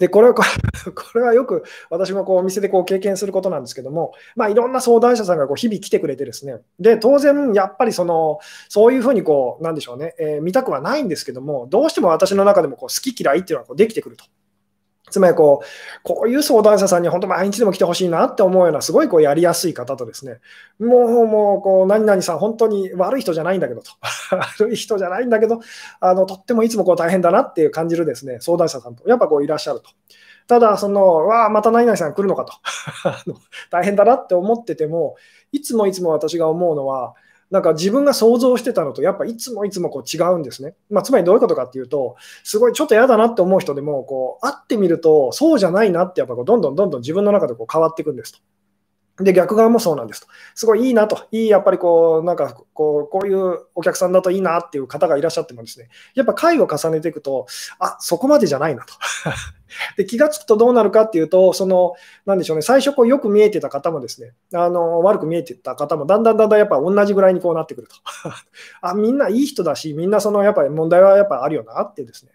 [0.00, 0.42] で、これは、こ
[1.14, 14.24] れ はよく私もこうお店でこう経験することなんですけども、まあ、いろんな相談者さんがこう日々来てくれてですね、で、当然、やっぱりその、そういうふうにこう、なんでしょうね、えー、見たくはないんですけども、どうしても私の中でもこう好き嫌いっていうのはこうできてくると。
[15.10, 15.66] つまりこう、
[16.02, 20.40] こういう相談者さんに本当毎日でも来てほしいなって思うような、すごいこうやりやすい方とですね、
[20.78, 23.90] もう、もう、こう、何々さん、本当に悪い人じゃないんだけどと、
[24.58, 25.60] 悪い人じゃないんだけど、
[26.00, 29.90] あのとってもいつもこう大変だなっていう感じるですね、相談者さんと、やっぱこういらっしゃると。
[30.46, 32.52] ただ、その、わあ、また何々さん来るのかと
[33.70, 35.16] 大変だなって思ってても、
[35.52, 37.14] いつもいつも私が思うのは、
[37.50, 40.74] なんか自分が想像してたのと、やっぱいつもいつもこう違うんですね。
[40.88, 48.38] まあ、つまりどういうことかっていうと、すごいちょっと嫌だなって思う人でも、こう会ってみると、そうじゃないなって、やっぱこうどんどんどんどん自分の中でこう変わっていくんですと。
[49.20, 50.26] で、逆側もそうなんですと。
[50.54, 51.26] すごいいいなと。
[51.30, 57.46] いい、やっぱりこう、なんかこう、こういうお客さんだといいなっていう方がいらっしゃってもですね、やっぱ回を重ねていくと、
[57.78, 58.94] あ、そこまでじゃないなと。
[59.96, 61.94] で気がつくとどうなるかっていうと、その、
[62.26, 67.94] なんでしょうね、最初こうよく見えてた方もですね、あの悪く見えてた方も、だんだんだんだんやっぱ同じぐらいにこうなってくると。
[68.82, 72.32] あ、みんないい人だし、みんなそのやっぱり問題はやっぱあるよなってですね。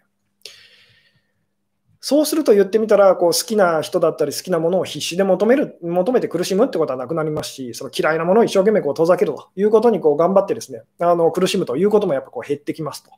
[2.08, 13.10] そうすると言ってみたら、こう好きな人だったり、好きなものを必死で求める求めて苦しむってことはなくなりますし、その嫌いなものを一生懸命こう遠ざけるということにこう頑張ってですね、あの苦しむということもやっぱこう減ってきますと。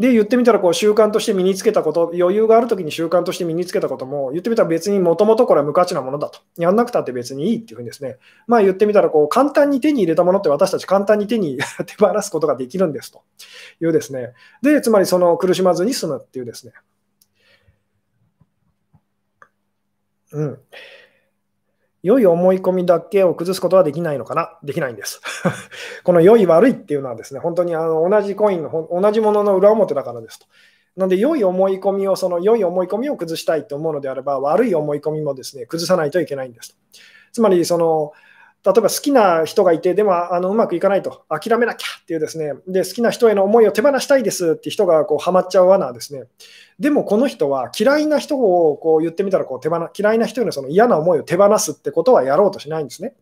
[0.00, 6.40] で、言ってみたらこう習慣として身につけたこと、余裕があるときに習慣として身につけたことも、言ってみたら別にもともとこれは無価値なものだと。
[6.56, 13.20] やんなくたって別にいいっていうふうにですね、まあ言ってみたらこう簡単に手に入れたものって私たち簡単に手に 手放すことができるんですと
[13.82, 14.32] いうですね。
[14.62, 16.72] で、つまりその苦しまずに済むっていうですね。
[20.32, 20.58] うん。
[22.02, 24.58] 良い思い込みだけを崩すことはできないのかな？
[24.62, 25.20] できないんです。
[26.04, 30.46] この良い悪いっていうのはですね、本当にあの同じコインの、同じものの裏表だからですと。
[30.96, 36.76] なので、良い思い込みを、その良い思い込みを崩したいと思うのであれば、悪い思い込みもですね、崩さないといけないんですと。
[37.32, 38.12] つまり、その、
[38.64, 46.24] 例えば好きな人がいて、でもあのうまくいかないと、諦めなきゃっていうですね、で好きな人への思いを手放したいですって人がこうハマっちゃう罠ですね。
[46.78, 53.14] でもこの人は嫌いな人をこう言ってみたらこう手放嫌いな人へのその嫌な思いを手放すってことはやろうとしないんですね。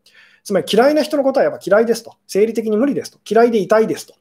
[0.44, 4.14] つまり嫌いな人のことはやっぱ嫌いですと、生理的に無理ですと、嫌いでいたいですと。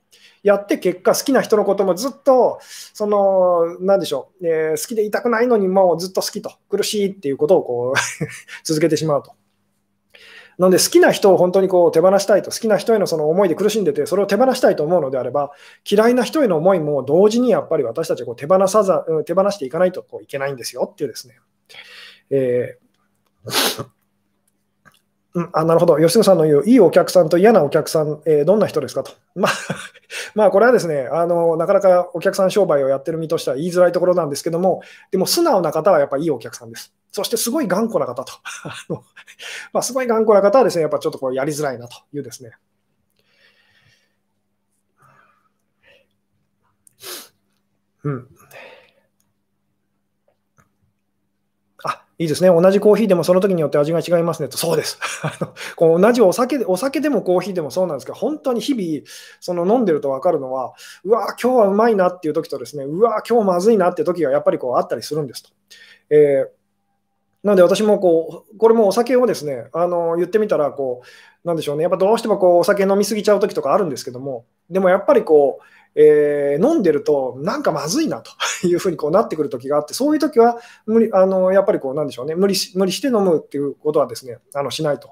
[0.44, 2.60] やって結果、好きな人のこともずっと、
[2.94, 8.00] その、なんでしょう、えー、好きでいたくないのにもうずっと好きと、苦しいっていうことをこう
[8.64, 9.32] 続けてしまうと。
[10.58, 15.52] なので好きな人を本当にこう手放したいと、好きな人へのその思いで苦しんでて、それを手放したいと思うのであれば、
[15.90, 21.40] 嫌いな人への思いも同時にやっぱり私たちこう手放さざ手放していかないとこういけないんですよっていうですね。
[22.30, 23.88] えー
[25.38, 29.12] うん、あなるほど、吉野さんの言う、いいお客さんと嫌なお客さん、えー、どんな人ですかと。
[29.36, 29.52] まあ、
[30.34, 34.82] まあ、これはですねあの、なかなかお客さん商売をやってる身としては言いづらいところなんですけども、
[35.12, 36.97] でも素直な方はやっぱりいいお客さんです。
[37.12, 38.34] そしてすごい頑固な方と。
[39.74, 42.52] まあ、すごい頑固な方はですね、やっぱちょっとこうやりづらいなというですね。
[48.04, 48.28] うん。
[51.84, 52.50] あ、いいですね。
[52.50, 54.58] 同じコーヒーでもその時によって味が違いますねと。
[54.58, 55.00] そうです。
[55.76, 59.06] こう同じお酒で、お酒でもコーヒーでもそうなんですけど、本当に日々、
[59.40, 65.50] その飲んでると分かるのは、うわ今日はうまいなっていう時とですね、うわ今日まずいなっていう時がやっぱりこうあったりするんですと。
[66.10, 66.57] えー
[67.44, 78.32] なので私もこう、これもお酒をですね、あの言ってみたらこう、なんでしょうね、やっぱどうしてもこうお酒飲みすぎちゃうときとかあるんですけども、でもやっぱりこう、えー、飲んでると、なんかまずいなと
[78.68, 85.10] いうふうにこうなってくるときがあって、そういうときは無理あの、やっぱりこう、なんでしょうね無理し、無理して飲むっていうことはですね、あのしないと。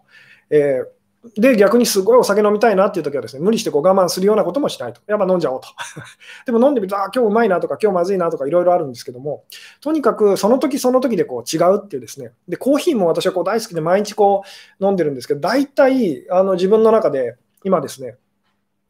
[0.50, 1.05] えー
[1.36, 5.02] で、逆にすごいお酒飲みたいなっていう時はですね、無理してこう我慢するようなこともしないと。
[5.08, 5.68] やっぱ飲んじゃおうと。
[6.46, 9.44] でも飲んでみると、あ、今日うまいなとか、今日まずいなとかいろいろあるんですけども、
[9.82, 12.32] とにかくその時その時でこう違うっていうですね。
[12.48, 14.44] で、コーヒーも私はこう大好きで毎日こ
[14.80, 18.18] う飲んでるんですけど、大体あの自分の中で今ですね、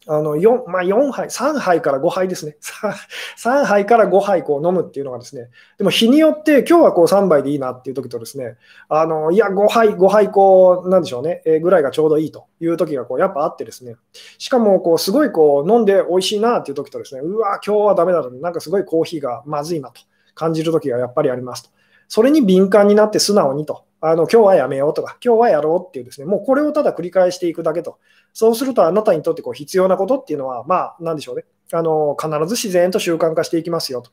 [0.08, 2.58] あの 4, まあ、4杯、3杯から5杯ですね。
[3.38, 13.96] 3杯から5杯こう飲むっていうのがですね、でも日によって今日はこう3杯でいいなっていう時とですね、あのいや、5杯、5杯こう、なんでしょうね、えー、ぐらいがちょうどいいという時がこうやっぱあってですね、
[14.38, 20.02] しかもこうすごいこう飲んで美味しいなっていう時とですね、うわ、今日はダメだと、なんかすごいコーヒーがまずいなと
[20.36, 21.70] 感じる時がやっぱりありますと。
[22.08, 23.86] それに敏感になって素直にと。
[24.02, 27.98] あの今日はやめようとか、今日はやろうっていうですね、もうこれをただ繰り返していくだけと。
[28.36, 31.46] そうするとあなたにとってこう必要なことっていうのは、まあ、なんでしょうね。
[31.72, 34.12] あの必ず自然と習慣化していきますよと。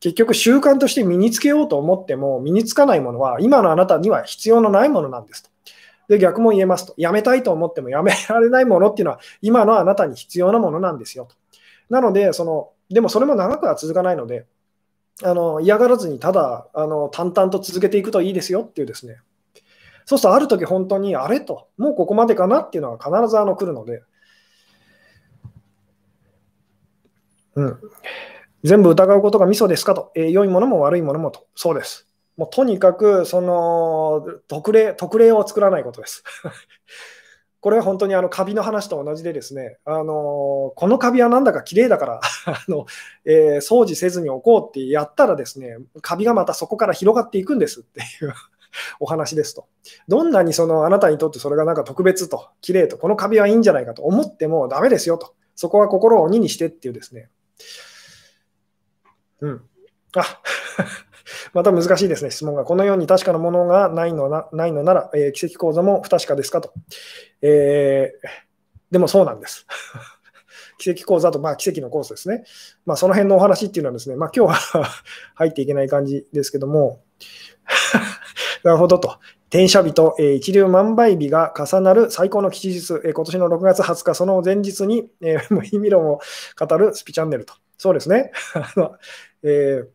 [0.00, 5.50] 結局習慣として身につけようと思っても身につかないものは今のあなたには必要のないものなんですと。
[6.08, 6.94] で逆も言えますと。
[6.96, 11.36] やめたいと思ってもやめられないものっていうのは今のあなたに必要なものなんですよと。
[11.90, 14.46] なので、そのでもそれも長くは続かないので、
[15.22, 19.20] あの嫌がらずにただあの淡々と続けていくといいですよっていうですね。
[20.04, 24.02] そうするとある時本当にあれと、もうここまでかなっていうのが必ずあの来るので、
[27.54, 27.78] うん。
[28.62, 32.06] 全部疑うことがミソですかと、えー、良いものも悪いものもと、そうです。
[32.36, 36.22] もうとにかくその特例特例を作らないことです。
[37.60, 42.86] これは本当にあのカビの話と同じで、ですねあのこのカビはなんだか綺麗だから あの、
[43.26, 48.32] えー、掃除せずにおこうってやったら、ですねカビがまたそこから広がっていくんですっていう
[49.00, 49.66] お話ですと。
[50.08, 55.34] どんなにそのあなたにとってそれがなんか特別と、綺麗と、このカビはいいんじゃないかと思ってもダメですよと。
[55.54, 57.28] そこは心を鬼にしてっていうですね。
[59.40, 59.62] うん。
[60.16, 60.40] あ
[61.52, 62.64] また難しいですね、質問が。
[62.64, 66.72] このように確かなものがないのなないのなら、えー、奇跡講座も不確かですかと。
[67.42, 68.28] えー、
[68.90, 69.66] でもそうなんです。
[70.78, 72.44] 奇跡講座と、まあ、奇跡のコースですね。
[72.86, 74.84] まあ、その辺のお話っていうのはですね、まあ、今日は
[75.34, 77.02] 入っていけない感じですけども、
[78.64, 79.18] なるほどと。
[79.48, 86.20] 転写日と、えー、一流万倍日が重なる最高の吉日、えー、今年の6月20日、その前日に、えー、無意味論を
[86.58, 87.54] 語るスピチャンネルと。
[87.76, 88.30] そうですね。
[88.54, 88.92] あの
[89.42, 89.88] えー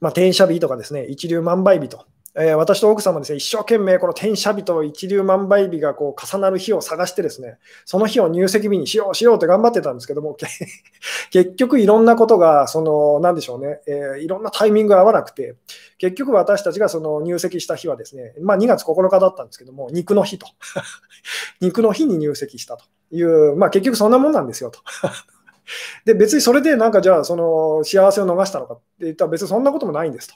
[0.00, 2.04] まあ、転写日とかですね、一流万倍日と、
[2.36, 10.36] えー、私と奥様ですね、一生懸命この転写日と一粒万倍日がこう重なる日を探してですね、その日を入籍日にしようしようって頑張ってたんですけども、
[11.30, 15.54] 結局いろんなことが、その、なんでしょうね、えー、いろんなタイミングが合わなくて、
[15.98, 20.48] 結局私たちがその入籍した日はですね、まあ、2月9日だったんですけども、肉の日と。
[21.60, 24.80] 肉の日に入籍したという、まあ結局そんなもんなんですよと。
[26.04, 30.34] で、別にそれでなんかじゃあ、その幸せを逃したのかって言ったら別にそんなこともないんですと。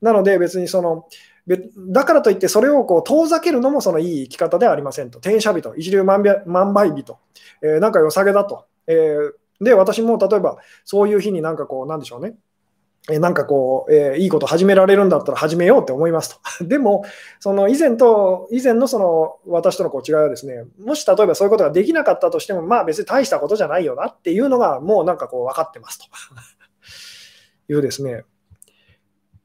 [0.00, 1.06] なので別にその、
[1.46, 5.18] だからといってそれをこう遠ざけるのもそのいい生き方ではありませんと。
[5.18, 6.22] 転写人、一流万
[6.72, 7.18] 倍人、
[7.62, 8.66] えー、なんか良さげだと。
[8.86, 12.34] えー、で、私も例えばそういう日になんかこう、なんでしょうね。
[13.10, 16.64] えなんかこう、えー、いいこと始められるんだったら始めようって思いますと。
[16.64, 17.04] でも、
[17.38, 26.06] その以前と、以前のその私とのこう違いはですね、もし例えばそういうことができなかったとしても、まあ別に大したことじゃないよなっていうのがもうなんかこう分かってますと
[27.70, 28.24] いうですね。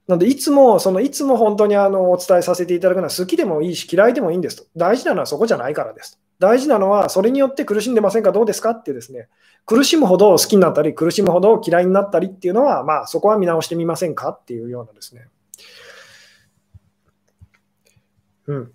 [0.10, 4.64] なので、いつも、そのいつも本当にあのお伝えさせていただくのは、好きでもいいし、嫌いでもいいんですと。
[4.76, 6.20] 大事なのはそこじゃないからです。
[6.39, 8.72] 大事なのは、それによって苦しんでませんか、どうですか？
[8.72, 9.28] ってですね、
[9.68, 14.30] 苦しむほど好きになったり、苦しむほど嫌いになったりっていうのは、まあ、そこは見直してみませんか？
[14.30, 15.28] っていうようなですね。
[18.47, 18.72] うん。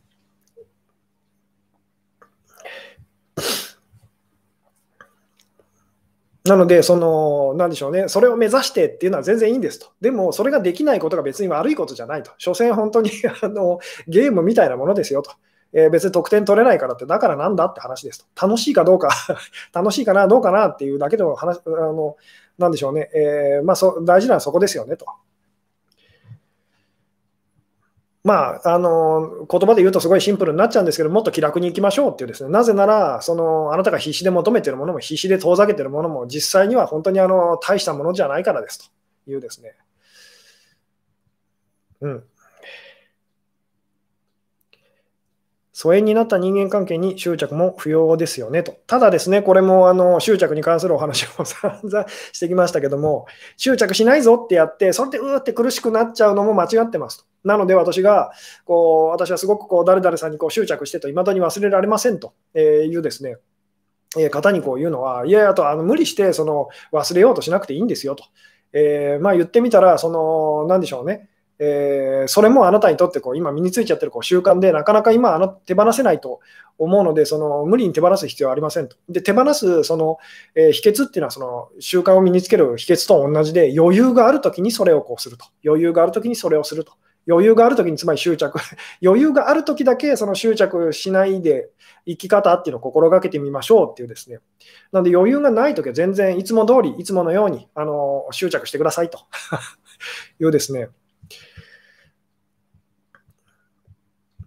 [6.46, 9.86] なので、その、なんでしょうね、それを目指してっていうのは全然いいんですと。
[10.02, 12.32] でも、それができないことが別に悪いことじゃないと。
[12.36, 13.10] 所詮本当に
[13.42, 13.78] あの
[14.08, 15.30] ゲームみたいなものですよと。
[15.72, 18.46] えー、別に得点取れないからって、だからなんだって話ですと。
[18.46, 19.08] 楽しいかどうか
[19.72, 22.16] 楽しいかな、どうかなっていうだけの話、あの、
[22.58, 25.06] なんでしょうね、えー、まあそ、大事なのはそこですよねと。
[28.24, 38.90] まあ、あの言葉で言うとすごいシンプルになっちゃうんですけど、もっと気楽にいきましょうっていうですね、なぜなら、そのあなたが必死で求めてるものも、必死で遠ざけてるものも、実際には本当にあの大したものじゃないからです
[39.24, 39.74] というですね。
[42.00, 42.24] うん。
[45.74, 48.72] 疎遠になった人間関係に執着も不要ですよねと。
[48.86, 53.26] ただですね、これもあの執着に関するお話を散々してきましたけども、
[53.58, 57.33] 執着しないぞってやって、それでうーって苦しくなっちゃうのも間違ってますと。
[57.44, 58.32] なので私が、
[58.64, 63.36] こう私はすごくこう誰々さんにこう執着してと、いまだに忘れられませんというですね、
[64.30, 68.24] 方にこう言うのは、いやいやとあの無理してその忘れようとしなくていいんですよと。
[68.72, 71.28] えー、まあ、言ってみたら、その、なんでしょうね。
[71.58, 76.40] えー、それもあなたにとってこう今身についちゃってるこう習慣でなかなか今あの手放せないと
[76.78, 78.96] 思うのでその無理に手放す必要はありませんと。
[79.08, 80.18] で手放すその、
[80.56, 86.94] えー、秘訣っていうのはその習慣を身につける秘訣と同じで余裕があるときにそれをこうすると余裕があるときにそれをすると
[87.28, 88.58] 余裕があるときにつまり執着
[89.02, 91.70] 余裕があるときだけその執着しないで
[92.06, 94.40] 生き方っていうのを心がけてみましょうっていうですね
[94.92, 99.20] なので余裕がないときは全然いつも通りいつものようにあの執着してくださいと
[100.40, 100.88] いうですね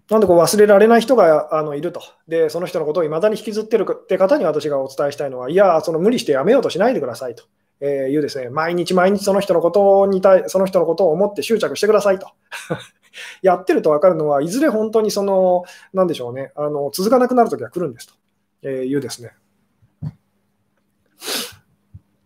[0.09, 2.01] なんでこう忘れられない人があのいると。
[2.29, 7.43] で、その人のことをいまだに引きずってるって方に私がお伝えしたいのは、いや、その無理してやめようとしないでくださいと。
[7.79, 12.27] えいうですね、毎日毎日その人のことに対、その人のことを思って執着してくださいと。
[13.41, 15.63] やってると分かるのは、いずれ本当にその、
[15.93, 18.13] なんでしょうね、あの続かなくなるときは来るんですと、
[18.63, 19.33] えいうですね。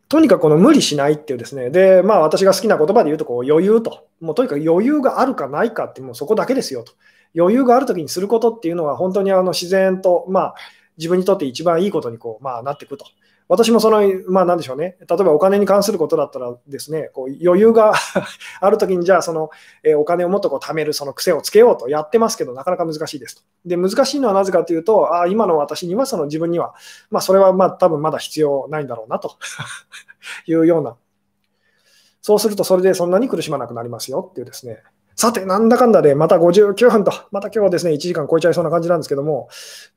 [0.10, 6.94] とにかくこの無理しないっていうですね、で、まあ私が好きな言葉で言うとこう余裕と、もうとにかく余裕があるかないかってもうそこだけですよと。
[7.36, 10.56] 余裕があるときにすることっていうのは、本当にあの自然と、まあ、
[10.98, 13.06] 自分にとって一番いいことにこう、まあ、なっていくと。
[13.52, 17.92] 私もその、まあなんでしょうね、例えばお金に関することだったらですね、こう余裕が
[18.62, 19.50] あるときに、じゃあその、
[19.84, 23.42] えー、お金をもっとこう貯めるその癖をつけようとやってますけど、なかなか難しいですと。
[23.66, 26.74] で、難しいのはなぜかというと、ああ今の私には、その自分には、
[27.10, 29.34] まあそれはまあ多分まだ必要ないんだろうなと
[30.48, 30.96] いうような。
[32.22, 34.82] そうすると、それでそんなに苦しまなくなりますよっていうですね、
[35.16, 39.50] さて、なんだかんだでまた59分と、また今日はですね、1時間超えちゃいそうな感じなんですけども、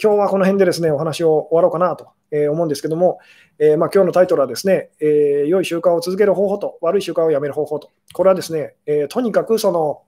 [0.03, 2.09] 今日はこの辺でですね、お話を終わろうかなと
[2.49, 3.19] 思うんですけども、
[3.59, 10.03] え、まあ、今日のタイトルはですね、え、良い習慣を続ける方法と悪い習慣をやめる方法と、これはですね、え、とにかくその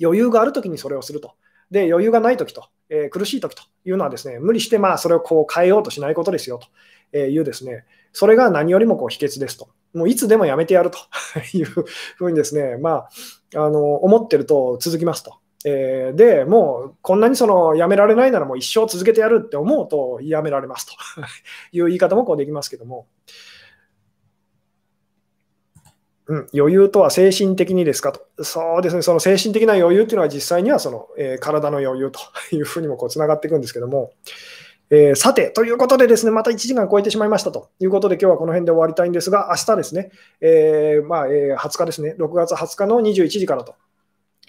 [0.00, 1.32] 余裕があるときにそれをすると。
[1.70, 6.60] で、余裕がないときと、え苦しいときというのはですね、無理してまあそれをこう変えようとしないことですよ
[7.12, 9.68] というですね、それが何よりもこう秘訣ですと。
[9.94, 10.98] もういつでもやめてやると
[11.56, 13.08] いうふうにですね、ま
[13.54, 15.38] あ、あの思ってると続きますと。
[15.68, 20.92] えー、でもうこんなにそのやめられないならもう一生続けてやるって思うとやめられますと。
[21.76, 23.08] いう言い方もこうできますけども、
[26.28, 32.20] うん、余裕とは精神的にですかと、そうですね、その精神的な余裕っていうのは実際にはその、えー、体の余裕と
[32.54, 34.12] いうふうにもつながっていくんですけども、
[34.90, 37.70] えー、さて、ということでですね、また1時間超えてしまいましたと。
[37.80, 40.10] いうことで、今日はこの辺で終わりたいんですが、明日ですね、
[40.40, 43.74] えー、まあえー、20日ですね、6月20日の21時からと。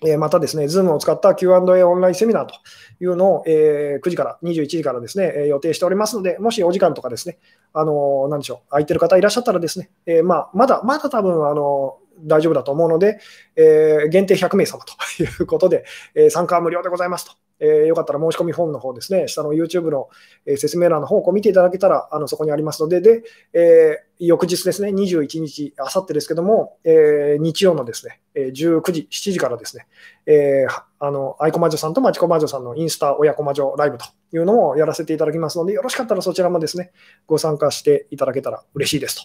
[0.05, 2.53] えまたですね、ズームを使った Q&A オンラインセミナーと
[2.99, 7.39] いうのを、え9時から21時からですね、え予定しておりますので、もしお時間とかですね、
[7.73, 13.19] あのなんでしょう、空いてる方いらっしゃったらですね、えま、まだ、まだ多分、あの大丈夫だと思うので、
[13.55, 15.85] え、限定100名様ということで、
[16.15, 17.46] え、参加は無料でございますと。
[17.59, 20.09] えー、よかったら申し込みフォームの方ですね、下の YouTube の、
[20.45, 29.87] え説明欄の方を見ていただけたら、あのそこにありますので、で、え翌日ですね、21日、あさってですけども、え日曜のですね、19時、7時からですね、
[30.25, 30.65] え
[30.99, 36.91] あの、愛子魔女さんと町子魔女さんのインスタ親子魔女ライブというのをやらせていただきますので、よろしかったらそちらもですね、
[37.25, 39.21] ご参加していただけたら嬉しいですと。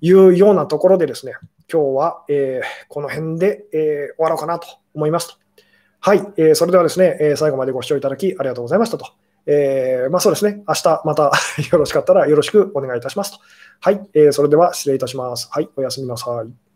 [0.00, 1.32] いうようなところでですね、
[1.72, 5.47] 今日は、えー、この辺で、えー、終わろうかなと思いますと。
[6.00, 9.06] はい、えー、それではですね、え最後までご視聴いただきありがとうございましたと。
[9.46, 11.32] えまあ、そうですね、明日また
[11.72, 13.38] よろしかったらよろしくお願いいたしますと。
[13.80, 15.48] はい、えそれでは失礼いたします。
[15.50, 16.67] はい、おやすみなさい。